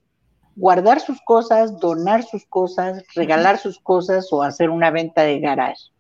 [0.55, 5.91] guardar sus cosas, donar sus cosas, regalar sus cosas o hacer una venta de garage.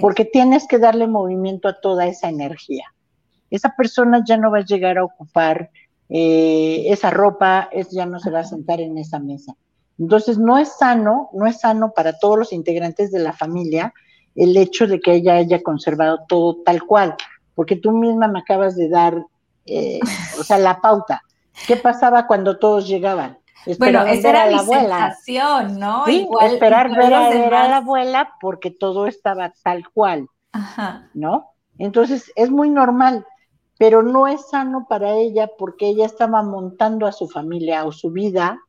[0.00, 2.84] Porque tienes que darle movimiento a toda esa energía.
[3.50, 5.70] Esa persona ya no va a llegar a ocupar
[6.08, 9.54] eh, esa ropa, es, ya no se va a sentar en esa mesa.
[9.98, 13.94] Entonces no es sano, no es sano para todos los integrantes de la familia
[14.34, 17.14] el hecho de que ella haya conservado todo tal cual,
[17.54, 19.24] porque tú misma me acabas de dar,
[19.66, 20.00] eh,
[20.38, 21.22] o sea, la pauta.
[21.68, 23.38] ¿Qué pasaba cuando todos llegaban?
[23.78, 25.16] Bueno, esa era la abuela.
[25.78, 26.04] ¿no?
[26.06, 31.10] esperar ver, a, ver a la abuela porque todo estaba tal cual, Ajá.
[31.14, 31.50] ¿no?
[31.78, 33.26] Entonces es muy normal,
[33.78, 38.10] pero no es sano para ella porque ella estaba montando a su familia o su
[38.10, 38.60] vida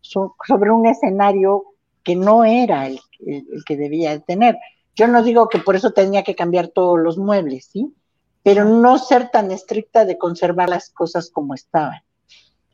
[0.00, 1.64] sobre un escenario
[2.02, 4.56] que no era el, el que debía tener.
[4.94, 7.94] Yo no digo que por eso tenía que cambiar todos los muebles, ¿sí?
[8.42, 12.00] Pero no ser tan estricta de conservar las cosas como estaban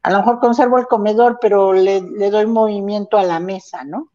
[0.04, 4.10] a lo mejor conservo el comedor, pero le, doy movimiento a la mesa, ¿no?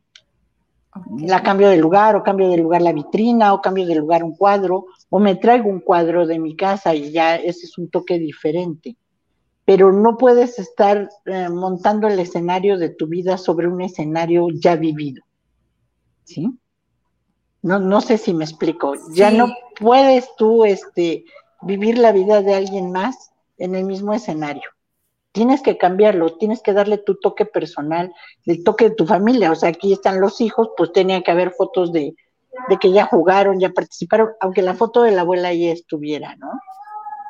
[1.18, 4.36] La cambio de lugar, o cambio de lugar la vitrina, o cambio de lugar un
[4.36, 8.20] cuadro, o me traigo un cuadro de mi casa y ya ese es un toque
[8.20, 8.98] diferente.
[9.66, 14.76] Pero no puedes estar eh, montando el escenario de tu vida sobre un escenario ya
[14.76, 15.24] vivido.
[16.24, 16.56] ¿Sí?
[17.64, 18.94] No, no sé si me explico.
[19.16, 19.48] Ya no
[19.80, 21.26] puedes tú este,
[21.64, 24.70] vivir la vida de alguien más en el mismo escenario
[25.32, 28.14] tienes que cambiarlo, tienes que darle tu toque personal,
[28.46, 29.52] el toque de tu familia.
[29.52, 32.16] O sea, aquí están los hijos, pues tenía que haber fotos de,
[32.80, 36.52] que ya jugaron, ya participaron, aunque la foto de la abuela ya estuviera, ¿no?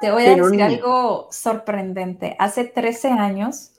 [0.02, 2.36] Te voy a decir algo sorprendente.
[2.40, 3.72] Hace 13 años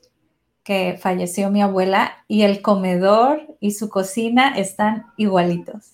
[0.62, 5.92] que falleció mi abuela y el comedor y su cocina están igualitos.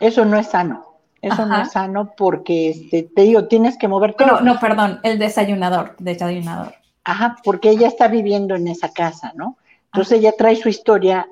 [0.00, 0.86] Eso no es sano.
[1.22, 4.26] Eso no es sano porque, este, te digo, tienes que mover todo.
[4.26, 6.79] No, no, perdón, el desayunador, desayunador.
[7.04, 9.56] Ajá, porque ella está viviendo en esa casa, ¿no?
[9.86, 11.28] Entonces ella trae su historia,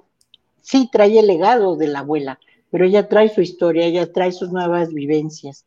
[0.60, 2.38] sí trae el legado de la abuela,
[2.70, 5.66] pero ella trae su historia, ella trae sus nuevas vivencias.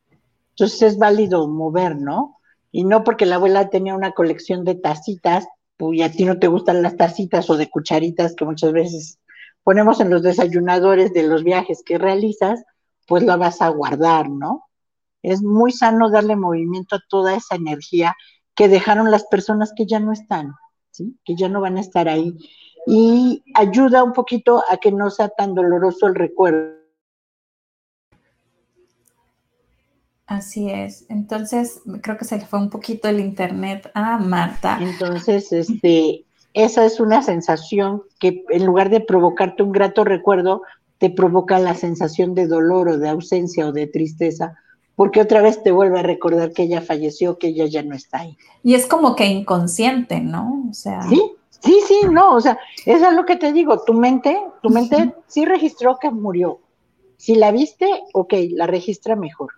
[0.51, 2.37] Entonces es válido mover, ¿no?
[2.71, 6.39] Y no porque la abuela tenía una colección de tacitas, pues, y a ti no
[6.39, 9.19] te gustan las tacitas o de cucharitas que muchas veces
[9.63, 12.63] ponemos en los desayunadores de los viajes que realizas,
[13.07, 14.65] pues la vas a guardar, ¿no?
[15.23, 18.15] Es muy sano darle movimiento a toda esa energía
[18.61, 20.53] que dejaron las personas que ya no están,
[20.91, 21.17] ¿sí?
[21.25, 22.37] Que ya no van a estar ahí.
[22.85, 26.75] Y ayuda un poquito a que no sea tan doloroso el recuerdo.
[30.27, 31.07] Así es.
[31.09, 34.77] Entonces, creo que se le fue un poquito el internet a Marta.
[34.79, 40.61] Entonces, este, esa es una sensación que en lugar de provocarte un grato recuerdo,
[40.99, 44.55] te provoca la sensación de dolor o de ausencia o de tristeza,
[45.01, 48.19] porque otra vez te vuelve a recordar que ella falleció, que ella ya no está
[48.19, 48.37] ahí.
[48.61, 50.67] Y es como que inconsciente, ¿no?
[50.69, 51.01] O sea.
[51.09, 54.69] Sí, sí, sí, no, o sea, eso es lo que te digo, tu mente, tu
[54.69, 56.59] mente sí registró que murió.
[57.17, 59.53] Si la viste, ok, la registra mejor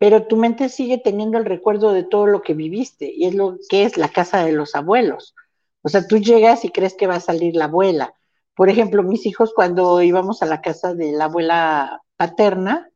[0.00, 3.58] pero tu mente sigue teniendo el recuerdo de todo lo que viviste y es lo
[3.68, 5.36] que es la casa de los abuelos.
[5.82, 8.12] O sea, tú llegas y crees que va a salir la abuela.
[8.56, 12.90] Por ejemplo, mis hijos cuando íbamos a la casa de la abuela paterna,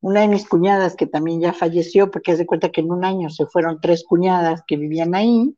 [0.00, 3.30] una de mis cuñadas que también ya falleció, porque de cuenta que en un año
[3.30, 5.54] se fueron tres cuñadas que vivían ahí,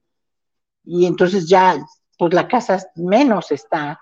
[0.85, 1.77] y entonces ya,
[2.19, 4.01] pues la casa menos está.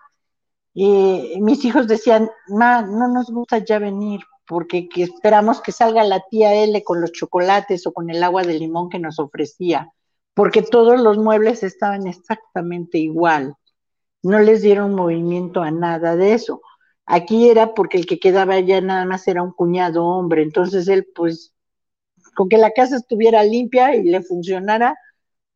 [0.75, 6.25] Y mis hijos decían, ma, no nos gusta ya venir, porque esperamos que salga la
[6.31, 9.93] tía L con los chocolates o con el agua de limón que nos ofrecía,
[10.35, 13.57] porque todos los muebles estaban exactamente igual.
[14.23, 16.61] No les dieron movimiento a nada de eso.
[17.11, 21.07] Aquí era porque el que quedaba allá nada más era un cuñado hombre, entonces él
[21.15, 21.55] pues
[22.35, 24.95] con que la casa estuviera limpia y le funcionara,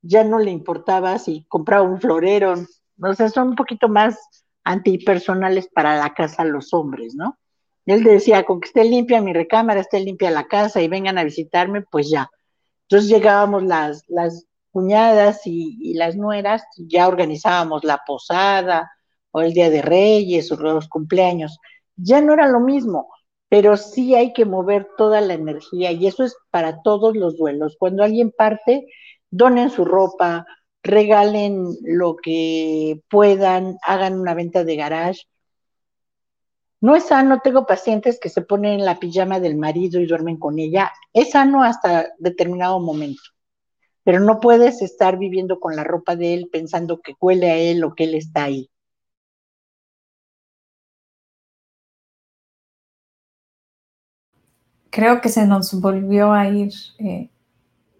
[0.00, 2.54] ya no le importaba si compraba un florero,
[3.02, 4.18] o sea, son un poquito más
[4.64, 7.38] antipersonales para la casa los hombres, ¿no?
[7.84, 11.24] Él decía, con que esté limpia mi recámara, esté limpia la casa y vengan a
[11.24, 12.30] visitarme, pues ya.
[12.88, 18.90] Entonces llegábamos las, las cuñadas y, las nueras, ya organizábamos la posada
[19.32, 21.58] o el Día de Reyes o los cumpleaños.
[21.96, 23.08] Ya no era lo mismo,
[23.48, 27.76] pero sí hay que mover toda la energía y eso es para todos los duelos.
[27.78, 28.86] Cuando alguien parte,
[29.30, 30.46] donen su ropa,
[30.82, 35.22] regalen lo que puedan, hagan una venta de garage
[36.82, 40.36] no es sano, tengo pacientes que se ponen en la pijama del marido y duermen
[40.36, 40.90] con ella.
[41.12, 43.22] Es sano hasta determinado momento,
[44.02, 47.84] pero no puedes estar viviendo con la ropa de él pensando que huele a él
[47.84, 48.68] o que él está ahí.
[54.92, 57.30] Creo que se nos volvió a ir eh,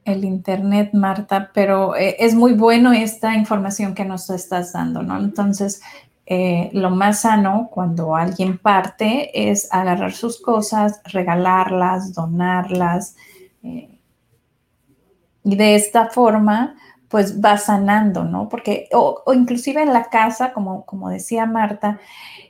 [0.05, 5.17] el internet, Marta, pero eh, es muy bueno esta información que nos estás dando, ¿no?
[5.17, 5.81] Entonces,
[6.27, 13.17] eh, lo más sano cuando alguien parte es agarrar sus cosas, regalarlas, donarlas.
[13.63, 16.77] Y de esta forma,
[17.09, 18.51] pues va sanando, ¿no?
[18.51, 22.01] Porque, o, inclusive en la casa, como, como decía Marta,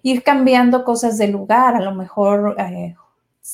[0.03, 2.97] ir cambiando cosas de lugar, a lo mejor eh,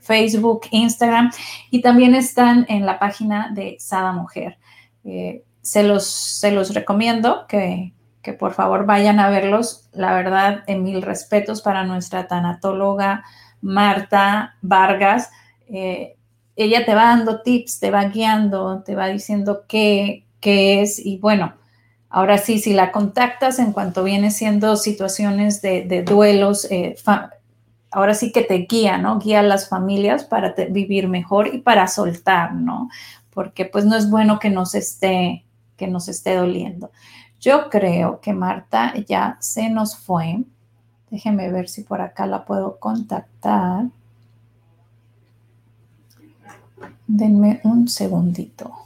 [0.00, 1.30] Facebook, Instagram
[1.70, 4.58] y también están en la página de Sada Mujer.
[5.04, 9.88] Eh, se, los, se los recomiendo que, que por favor vayan a verlos.
[9.92, 13.22] La verdad, en mil respetos para nuestra tanatóloga
[13.60, 15.30] Marta Vargas,
[15.68, 16.16] eh,
[16.56, 21.54] ella te va dando tips, te va guiando, te va diciendo qué, es y bueno,
[22.10, 26.96] ahora sí, si la contactas en cuanto viene siendo situaciones de, duelos, eh,
[27.90, 29.18] ahora sí que te guía, ¿no?
[29.18, 32.90] Guía a las familias para vivir mejor y para soltar, ¿no?
[33.34, 35.44] Porque pues no es bueno que nos esté,
[35.76, 36.90] que nos esté doliendo.
[37.40, 40.44] Yo creo que Marta ya se nos fue.
[41.10, 43.86] Déjenme ver si por acá la puedo contactar.
[47.06, 48.83] Denme un segundito.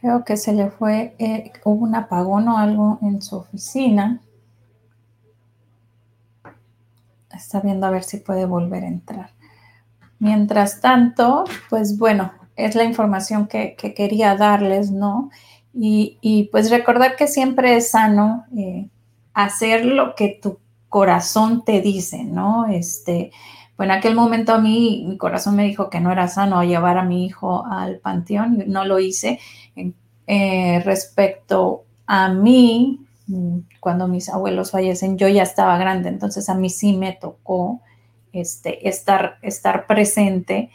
[0.00, 4.20] Creo que se le fue, eh, hubo un apagón o algo en su oficina.
[7.34, 9.30] Está viendo a ver si puede volver a entrar.
[10.18, 15.30] Mientras tanto, pues bueno, es la información que, quería darles, ¿no?
[15.72, 18.88] Y, pues recordar que siempre es sano eh,
[19.34, 22.66] hacer lo que tu corazón te dice, ¿no?
[22.66, 23.30] Este,
[23.84, 27.04] en aquel momento a mí mi corazón me dijo que no era sano llevar a
[27.04, 29.38] mi hijo al panteón y no lo hice.
[30.26, 33.00] Eh, respecto a mí,
[33.80, 37.80] cuando mis abuelos fallecen, yo ya estaba grande, entonces a mí sí me tocó
[38.32, 40.70] este, estar, estar presente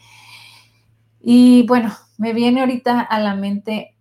[1.27, 3.95] y bueno, me viene ahorita a la mente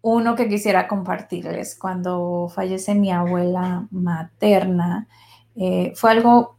[0.00, 1.76] uno que quisiera compartirles.
[1.78, 5.06] Cuando fallece mi abuela materna,
[5.54, 6.56] eh, fue algo,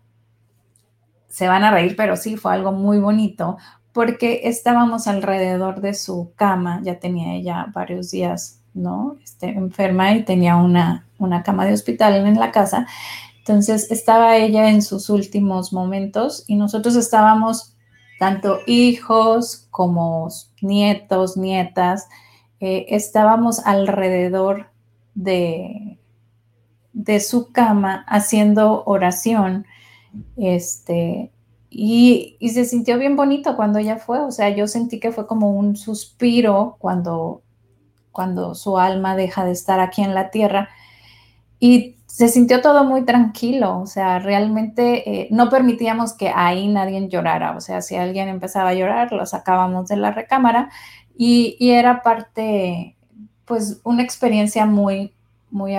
[1.34, 3.58] se van a reír, pero sí, fue algo muy bonito,
[3.92, 9.18] porque estábamos alrededor de su cama, ya tenía ella varios días, ¿no?
[9.24, 12.86] Este, enferma y tenía una, una cama de hospital en la casa.
[13.40, 17.76] Entonces estaba ella en sus últimos momentos y nosotros estábamos
[18.20, 20.28] tanto hijos como
[20.62, 22.10] nietos, nietas,
[22.60, 24.68] eh, estábamos alrededor
[25.16, 25.98] de,
[26.94, 29.66] de su cama haciendo oración.
[30.38, 31.32] Este,
[31.70, 35.28] y, y, se sintió bien bonito cuando ella fue, o sea, yo sentí que fue
[35.28, 37.42] como un suspiro cuando,
[38.12, 40.70] cuando su alma deja de estar aquí en la tierra.
[41.60, 47.10] Y se sintió todo muy tranquilo, o sea, realmente eh, no permitíamos que ahí nadie
[47.10, 50.70] llorara, o sea, si alguien empezaba a llorar, lo sacábamos de la recámara
[51.18, 52.98] y, era parte,
[53.46, 55.16] pues, una experiencia muy,
[55.50, 55.74] muy,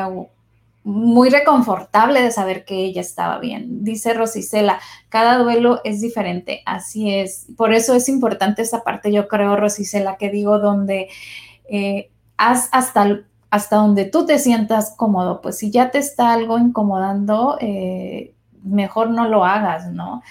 [0.84, 3.82] muy reconfortable de saber que ella estaba bien.
[3.84, 4.78] Dice Rosicela,
[5.08, 7.46] cada duelo es diferente, así es.
[7.56, 11.08] Por eso es importante esa parte, yo creo, Rosicela, que digo, donde
[11.68, 15.40] eh, has hasta hasta donde tú te sientas cómodo.
[15.40, 20.22] Pues si ya te está algo incomodando, eh, mejor no lo hagas, ¿no?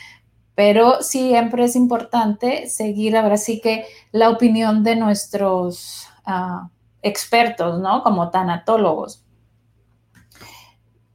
[0.56, 6.68] Pero siempre es importante seguir ahora sí que la opinión de nuestros ah,
[7.02, 8.04] expertos, ¿no?
[8.04, 9.23] Como tanatólogos.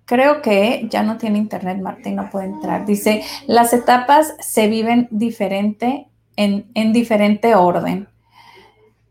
[0.09, 2.87] Creo que ya no tiene internet, Martín, no puede entrar.
[2.87, 8.09] Dice, las etapas se viven diferente en, en diferente orden.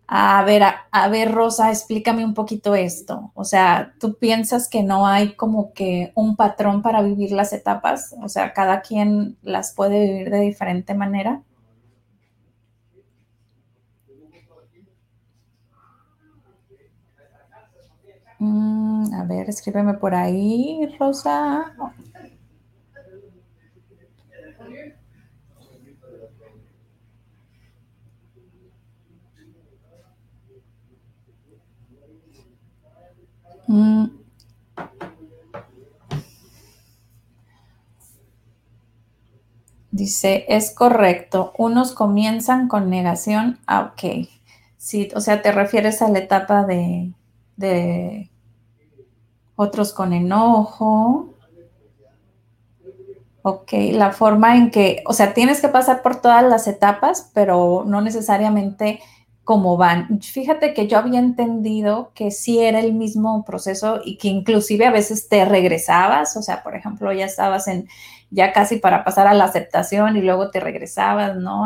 [0.07, 3.31] A ver, a, ver, Rosa, explícame un poquito esto.
[3.35, 8.15] O sea, ¿tú piensas que no hay como que un patrón para vivir las etapas?
[8.23, 11.43] O sea, cada quien las puede vivir de diferente manera.
[18.39, 21.73] Mm, a ver, escríbeme por ahí, Rosa.
[33.69, 34.05] Mm.
[39.91, 44.27] Dice, es correcto, unos comienzan con negación, ah, ok.
[44.77, 47.11] Sí, o sea, te refieres a la etapa de,
[47.57, 48.31] de
[49.55, 51.33] otros con enojo.
[53.41, 57.83] Ok, la forma en que, o sea, tienes que pasar por todas las etapas, pero
[57.85, 58.99] no necesariamente
[59.47, 60.21] cómo van.
[60.21, 64.91] Fíjate que yo había entendido que sí era el mismo proceso y que inclusive a
[64.91, 67.87] veces te regresabas, o sea, por ejemplo, ya estabas en,
[68.29, 71.63] ya casi para pasar a la aceptación y luego te regresabas, ¿no?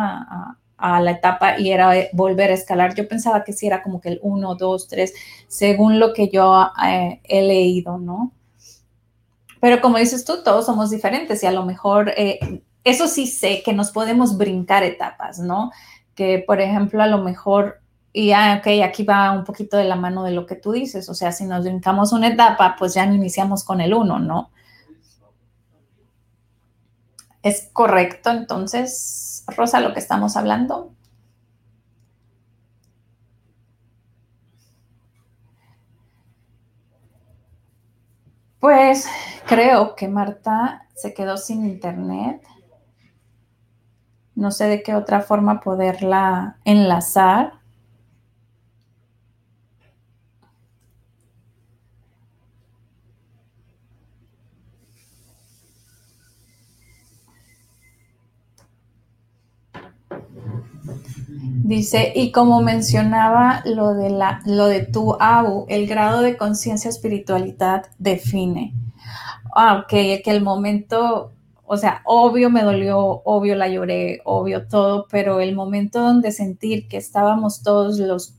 [0.82, 2.96] La etapa y era volver a escalar.
[2.96, 5.14] Yo pensaba que sí era como que el 1, 2, 3,
[5.48, 8.32] según lo que yo eh, he leído, ¿no?
[9.60, 13.62] Pero como dices tú, todos somos diferentes y a lo mejor, eh, eso sí sé
[13.64, 15.72] que nos podemos brincar etapas, ¿no?
[16.16, 17.82] que, por ejemplo, a lo mejor,
[18.14, 21.10] y ah, ok, aquí va un poquito de la mano de lo que tú dices,
[21.10, 24.52] o sea, si nos brincamos una etapa, pues ya no iniciamos con el uno, ¿no?
[27.44, 30.94] ¿Es correcto entonces, Rosa, lo que estamos hablando?
[38.60, 39.08] Pues
[39.48, 42.42] creo que Marta se quedó sin internet
[44.36, 47.61] no sé de qué otra forma poderla enlazar.
[61.72, 66.90] Dice, y como mencionaba lo de, la, lo de tu abu, el grado de conciencia
[66.90, 68.74] espiritualidad define.
[69.56, 71.32] Ah, ok, que el momento,
[71.64, 76.90] o sea, obvio me dolió, obvio la lloré, obvio todo, pero el momento donde sentir
[76.90, 78.36] que estábamos todos los,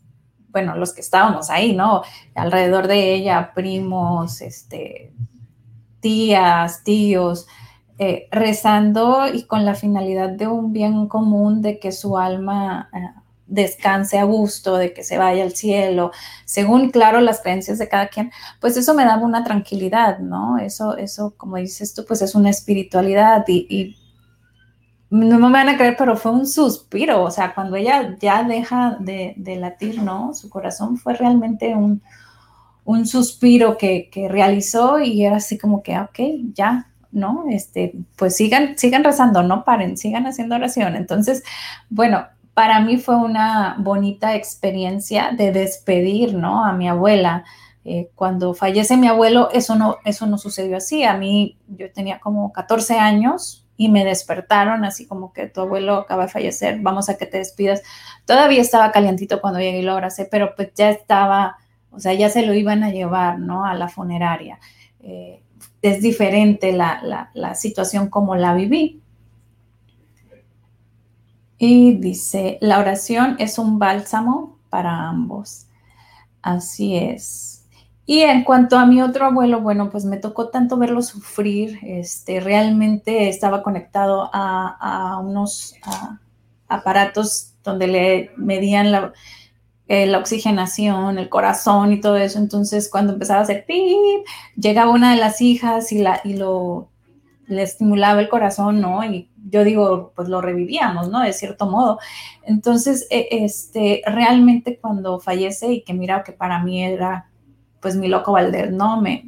[0.51, 2.03] bueno, los que estábamos ahí, ¿no?
[2.35, 5.11] Alrededor de ella, primos, este,
[6.01, 7.47] tías, tíos,
[7.97, 13.22] eh, rezando y con la finalidad de un bien común, de que su alma eh,
[13.53, 16.11] descanse a gusto, de que se vaya al cielo,
[16.47, 20.57] según, claro, las creencias de cada quien, pues eso me daba una tranquilidad, ¿no?
[20.57, 23.97] Eso, eso, como dices tú, pues es una espiritualidad y,
[25.11, 28.97] no me van a creer, pero fue un suspiro, o sea, cuando ella ya deja
[28.99, 30.33] de, latir, ¿no?
[30.33, 32.01] Su corazón fue realmente un,
[33.05, 36.19] suspiro que, que, realizó y era así como que, ok,
[36.55, 37.45] ya, ¿no?
[37.51, 40.97] Este, pues sigan, sigan rezando, no paren, sigan haciendo oración.
[40.97, 41.43] Entonces,
[41.91, 46.65] bueno, para mí fue una bonita experiencia de despedir, ¿no?
[46.65, 47.45] A mi abuela.
[47.85, 51.05] Eh, cuando fallece mi abuelo, eso no, eso no sucedió así.
[51.05, 55.97] A mí, yo tenía como 14 años y me despertaron así como que tu abuelo
[55.97, 57.83] acaba de fallecer, vamos a que te despidas.
[58.27, 61.57] Todavía estaba calientito cuando llegué y lo abracé, pero pues ya estaba,
[61.91, 63.65] o sea, ya se lo iban a llevar, ¿no?
[63.65, 64.61] A la funeraria.
[65.01, 65.43] Eh,
[65.83, 69.01] es diferente la, situación como la viví.
[71.65, 75.69] Y dice, la oración es un bálsamo para ambos.
[76.43, 77.69] Así es.
[78.05, 82.41] Y en cuanto a mi otro abuelo, bueno, pues me tocó tanto verlo sufrir, este,
[82.41, 85.77] realmente estaba conectado a, unos
[86.67, 89.13] aparatos donde le medían la,
[89.87, 92.41] eh, la oxigenación, el corazón y todo eso.
[92.41, 96.89] Entonces, cuando empezaba a hacer pip, llegaba una de las hijas y, la, y lo,
[97.47, 99.05] le estimulaba el corazón, ¿no?
[99.05, 101.21] Y yo digo, pues lo revivíamos, ¿no?
[101.21, 101.99] De cierto modo.
[102.45, 107.29] Entonces, e, este, realmente cuando fallece y que mira que para mí era,
[107.81, 109.01] pues mi loco Valdés, ¿no?
[109.01, 109.25] Me,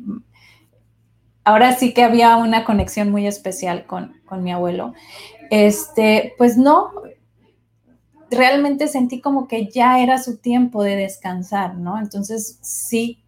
[1.45, 4.95] ahora sí que había una conexión muy especial con, con mi abuelo.
[5.51, 6.91] Este, pues no,
[8.31, 11.99] realmente sentí como que ya era su tiempo de descansar, ¿no?
[11.99, 13.24] Entonces sí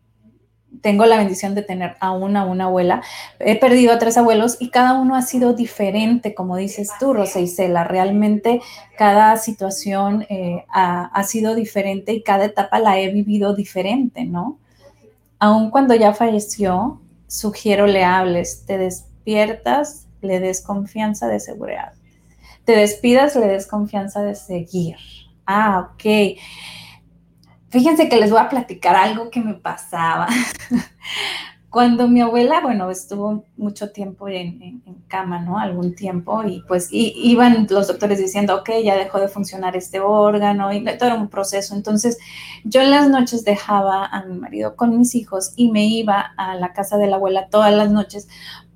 [0.83, 3.03] tengo la bendición de tener a una abuela.
[3.39, 7.41] He perdido a tres abuelos y cada uno ha sido diferente, como dices tú, Rosa
[7.41, 7.85] Isela.
[7.85, 8.61] Realmente
[8.97, 14.59] cada situación eh, ha, ha, sido diferente y cada etapa la he vivido diferente, ¿no?
[15.39, 21.93] Aún cuando ya falleció, sugiero le hables, te despiertas, le des confianza de seguridad
[22.67, 24.97] te despidas, le des confianza de seguir.
[25.47, 26.37] Ah, ok.
[27.69, 30.27] Fíjense que les voy a platicar algo que me pasaba.
[31.71, 35.59] Cuando mi abuela, bueno, estuvo mucho tiempo en, cama, ¿no?
[35.59, 40.73] Algún tiempo, y pues iban los doctores diciendo, ok, ya dejó de funcionar este órgano,
[40.73, 41.75] y todo era un proceso.
[41.75, 42.19] Entonces,
[42.65, 46.55] yo en las noches dejaba a mi marido con mis hijos y me iba a
[46.55, 48.29] la casa de la abuela todas las noches,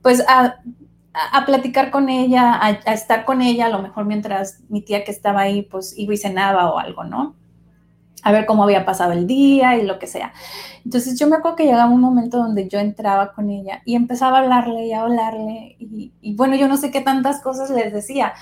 [0.03, 0.61] pues a
[1.13, 5.11] a, platicar con ella, a, estar con ella, a lo mejor mientras mi tía que
[5.11, 7.35] estaba ahí, pues iba y cenaba o algo, ¿no?
[8.23, 10.33] A ver cómo había pasado el día y lo que sea.
[10.85, 14.39] Entonces yo me acuerdo que llegaba un momento donde yo entraba con ella y empezaba
[14.39, 18.35] a hablarle y a hablarle y, bueno, yo no sé qué tantas cosas les decía.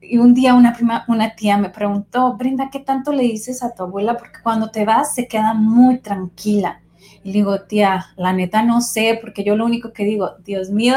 [0.00, 3.74] Y un día una prima, una tía me preguntó, Brenda, ¿qué tanto le dices a
[3.74, 4.16] tu abuela?
[4.16, 6.80] Porque cuando te vas se queda muy tranquila.
[7.24, 10.96] Y digo, tía, la neta no sé, porque yo lo único que digo, Dios mío,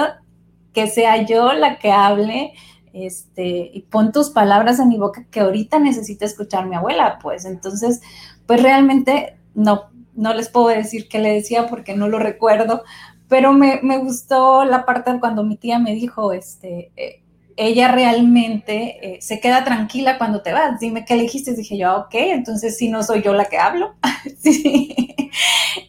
[0.74, 2.54] que sea yo la que hable,
[2.94, 7.46] este, y pon tus palabras en mi boca que ahorita necesita escuchar mi abuela, pues.
[7.46, 8.02] Entonces,
[8.46, 12.84] pues realmente no, no les puedo decir qué le decía porque no lo recuerdo,
[13.28, 17.21] pero me, gustó la parte cuando mi tía me dijo, este, eh,
[17.62, 20.80] ella realmente eh, se queda tranquila cuando te vas.
[20.80, 21.54] Dime qué le dijiste.
[21.54, 23.94] Dije yo, ah, ok, entonces si no soy yo la que hablo.
[24.40, 25.16] sí.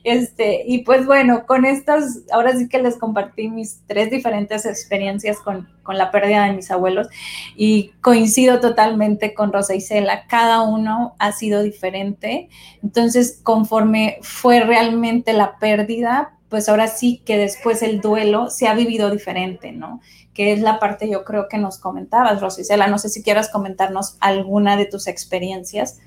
[0.05, 5.39] Este, y pues bueno, con estas, ahora sí que les compartí mis tres diferentes experiencias
[5.39, 7.09] con, con la pérdida de mis abuelos
[7.57, 10.27] y coincido totalmente con Rosa y Cela.
[10.27, 12.51] Cada uno ha sido diferente.
[12.83, 18.75] Entonces, conforme fue realmente la pérdida, pues ahora sí que después el duelo se ha
[18.75, 20.03] vivido diferente, ¿no?
[20.35, 22.87] Que es la parte yo creo que nos comentabas, Rosicela.
[22.87, 26.01] No sé si quieras comentarnos alguna de tus experiencias.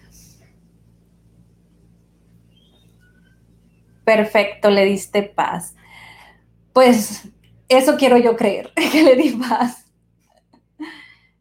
[4.03, 5.75] Perfecto, le diste paz.
[6.73, 7.27] Pues
[7.69, 9.85] eso quiero yo creer, que le di paz.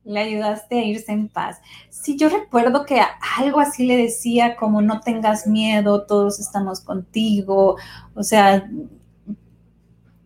[0.04, 1.60] Le ayudaste a irse en paz.
[1.88, 3.00] Sí, yo recuerdo que
[3.38, 7.76] algo así le decía como no tengas miedo, todos estamos contigo.
[8.14, 8.68] O sea,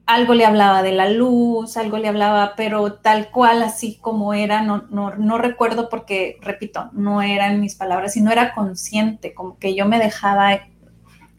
[0.08, 4.62] algo le hablaba de la luz, algo le hablaba, pero tal cual, así como era,
[4.62, 9.74] no, no, no recuerdo porque, repito, no eran mis palabras, sino era consciente, como que
[9.74, 10.60] yo me dejaba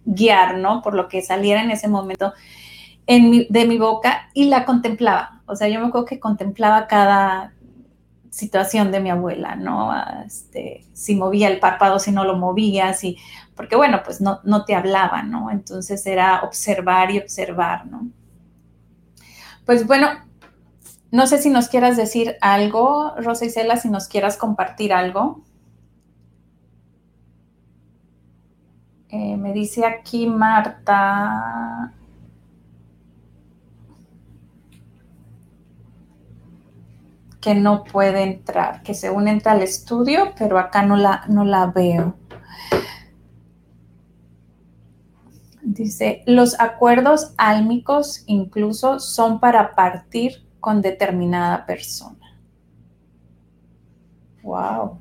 [0.05, 0.83] guiar, ¿no?
[0.83, 2.31] Por lo que saliera en ese momento
[3.07, 5.41] de mi boca y la contemplaba.
[5.47, 7.53] O sea, yo me acuerdo que contemplaba cada
[8.29, 9.91] situación de mi abuela, ¿no?
[10.27, 13.17] Este, si movía el párpado, si no lo movía, si,
[13.55, 15.49] porque bueno, pues no, no te hablaba, ¿no?
[15.49, 18.11] Entonces era observar y observar, ¿no?
[19.69, 20.07] Pues bueno,
[21.11, 25.43] no sé si nos quieras decir algo, Rosa Isela, si nos quieras compartir algo.
[29.09, 31.93] Eh, me dice aquí Marta.
[37.39, 41.67] que no puede entrar, que según entra al estudio, pero acá no la, no la
[41.67, 42.15] veo.
[45.71, 52.41] Dice, los acuerdos álmicos incluso son para partir con determinada persona.
[54.41, 54.97] Wow.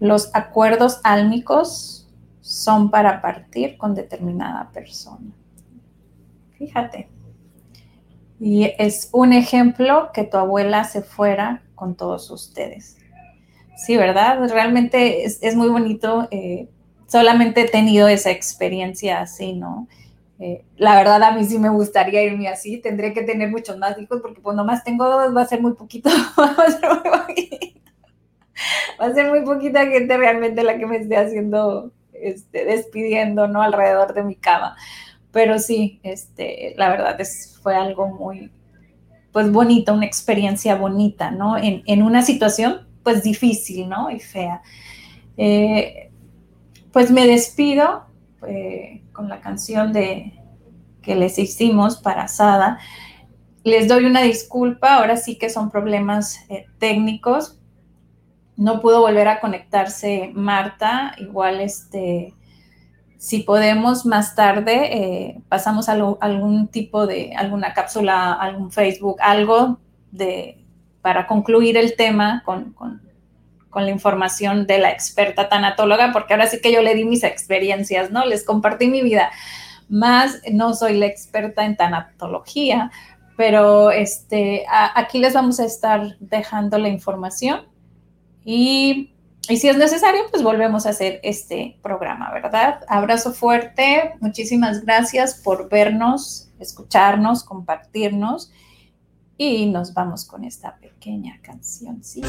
[0.00, 5.30] Los acuerdos álmicos son para partir con determinada persona.
[6.58, 7.08] Fíjate.
[8.40, 12.96] Y es un ejemplo que tu abuela se fuera con todos ustedes.
[13.76, 14.40] Sí, ¿verdad?
[14.48, 16.68] Realmente es, muy bonito eh,
[17.06, 19.88] solamente he tenido esa experiencia así, ¿no?
[20.38, 23.98] Eh, la verdad a mí sí me gustaría irme así, tendré que tener muchos más
[23.98, 27.26] hijos porque pues nomás tengo dos, va a ser muy poquito, va a ser muy
[27.26, 27.56] poquito.
[29.00, 33.62] Va a ser muy poquita gente realmente la que me esté haciendo, este, despidiendo, ¿no?
[33.62, 34.76] Alrededor de mi cama.
[35.30, 38.50] Pero sí, este, la verdad es, fue algo muy,
[39.32, 41.58] pues bonito, una experiencia bonita, ¿no?
[41.58, 44.10] En, en una situación, pues difícil, ¿no?
[44.10, 44.62] Y fea.
[45.36, 46.05] Eh,
[46.96, 48.06] pues me despido
[48.48, 50.32] eh, con la canción de,
[51.02, 52.78] que les hicimos para Sada.
[53.64, 57.58] Les doy una disculpa, ahora sí que son problemas eh, técnicos.
[58.56, 62.32] No pudo volver a conectarse Marta, igual este,
[63.18, 69.80] si podemos más tarde, eh, pasamos a algún tipo de, alguna cápsula, algún Facebook, algo
[70.12, 70.64] de,
[71.02, 73.05] para concluir el tema con, con
[73.76, 77.22] con la información de la experta tanatóloga, porque ahora sí que yo le di mis
[77.24, 78.24] experiencias, ¿no?
[78.24, 79.30] Les compartí mi vida.
[79.90, 82.90] Más no soy la experta en tanatología,
[83.36, 84.64] pero este,
[84.94, 87.66] aquí les vamos a estar dejando la información
[88.46, 89.12] y,
[89.46, 92.80] y si es necesario, pues volvemos a hacer este programa, ¿verdad?
[92.88, 98.50] Abrazo fuerte, muchísimas gracias por vernos, escucharnos, compartirnos
[99.38, 102.02] y nos vamos con esta pequeña canción.
[102.02, 102.22] ¿sí?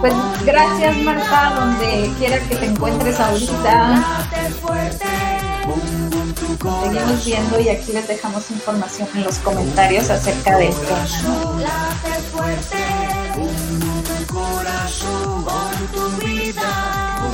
[0.00, 0.14] Pues
[0.44, 4.26] gracias Marta, donde quiera que te encuentres ahorita.
[6.82, 10.94] Seguimos viendo y aquí les dejamos información en los comentarios acerca de esto.
[11.58, 12.76] Late fuerte,
[14.26, 15.44] corazón,
[15.92, 17.30] tu vida,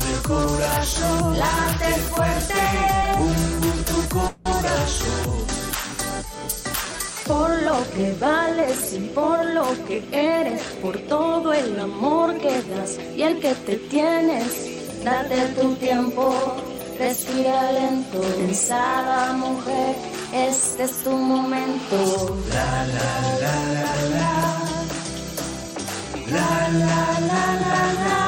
[0.00, 3.01] tu corazón, late fuerte
[7.26, 12.98] Por lo que vales y por lo que eres, por todo el amor que das
[13.16, 16.34] y el que te tienes, date tu tiempo,
[16.98, 19.94] respira lento, pensada mujer,
[20.32, 22.36] este es tu momento.
[22.52, 23.12] La la
[23.42, 24.62] la la la.
[26.32, 28.22] La la la la la.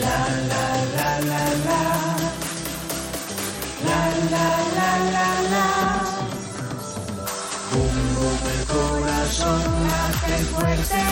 [0.00, 0.18] La
[0.50, 2.25] la la la la
[4.30, 5.66] la la la la.
[7.72, 11.02] Bum bum el corazón late fuerte,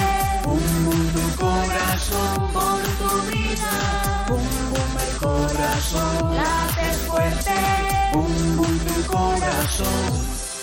[0.44, 3.72] bum bum corazón por tu vida.
[4.28, 7.58] Bum bum el corazón late fuerte,
[8.12, 10.33] bum bum tu corazón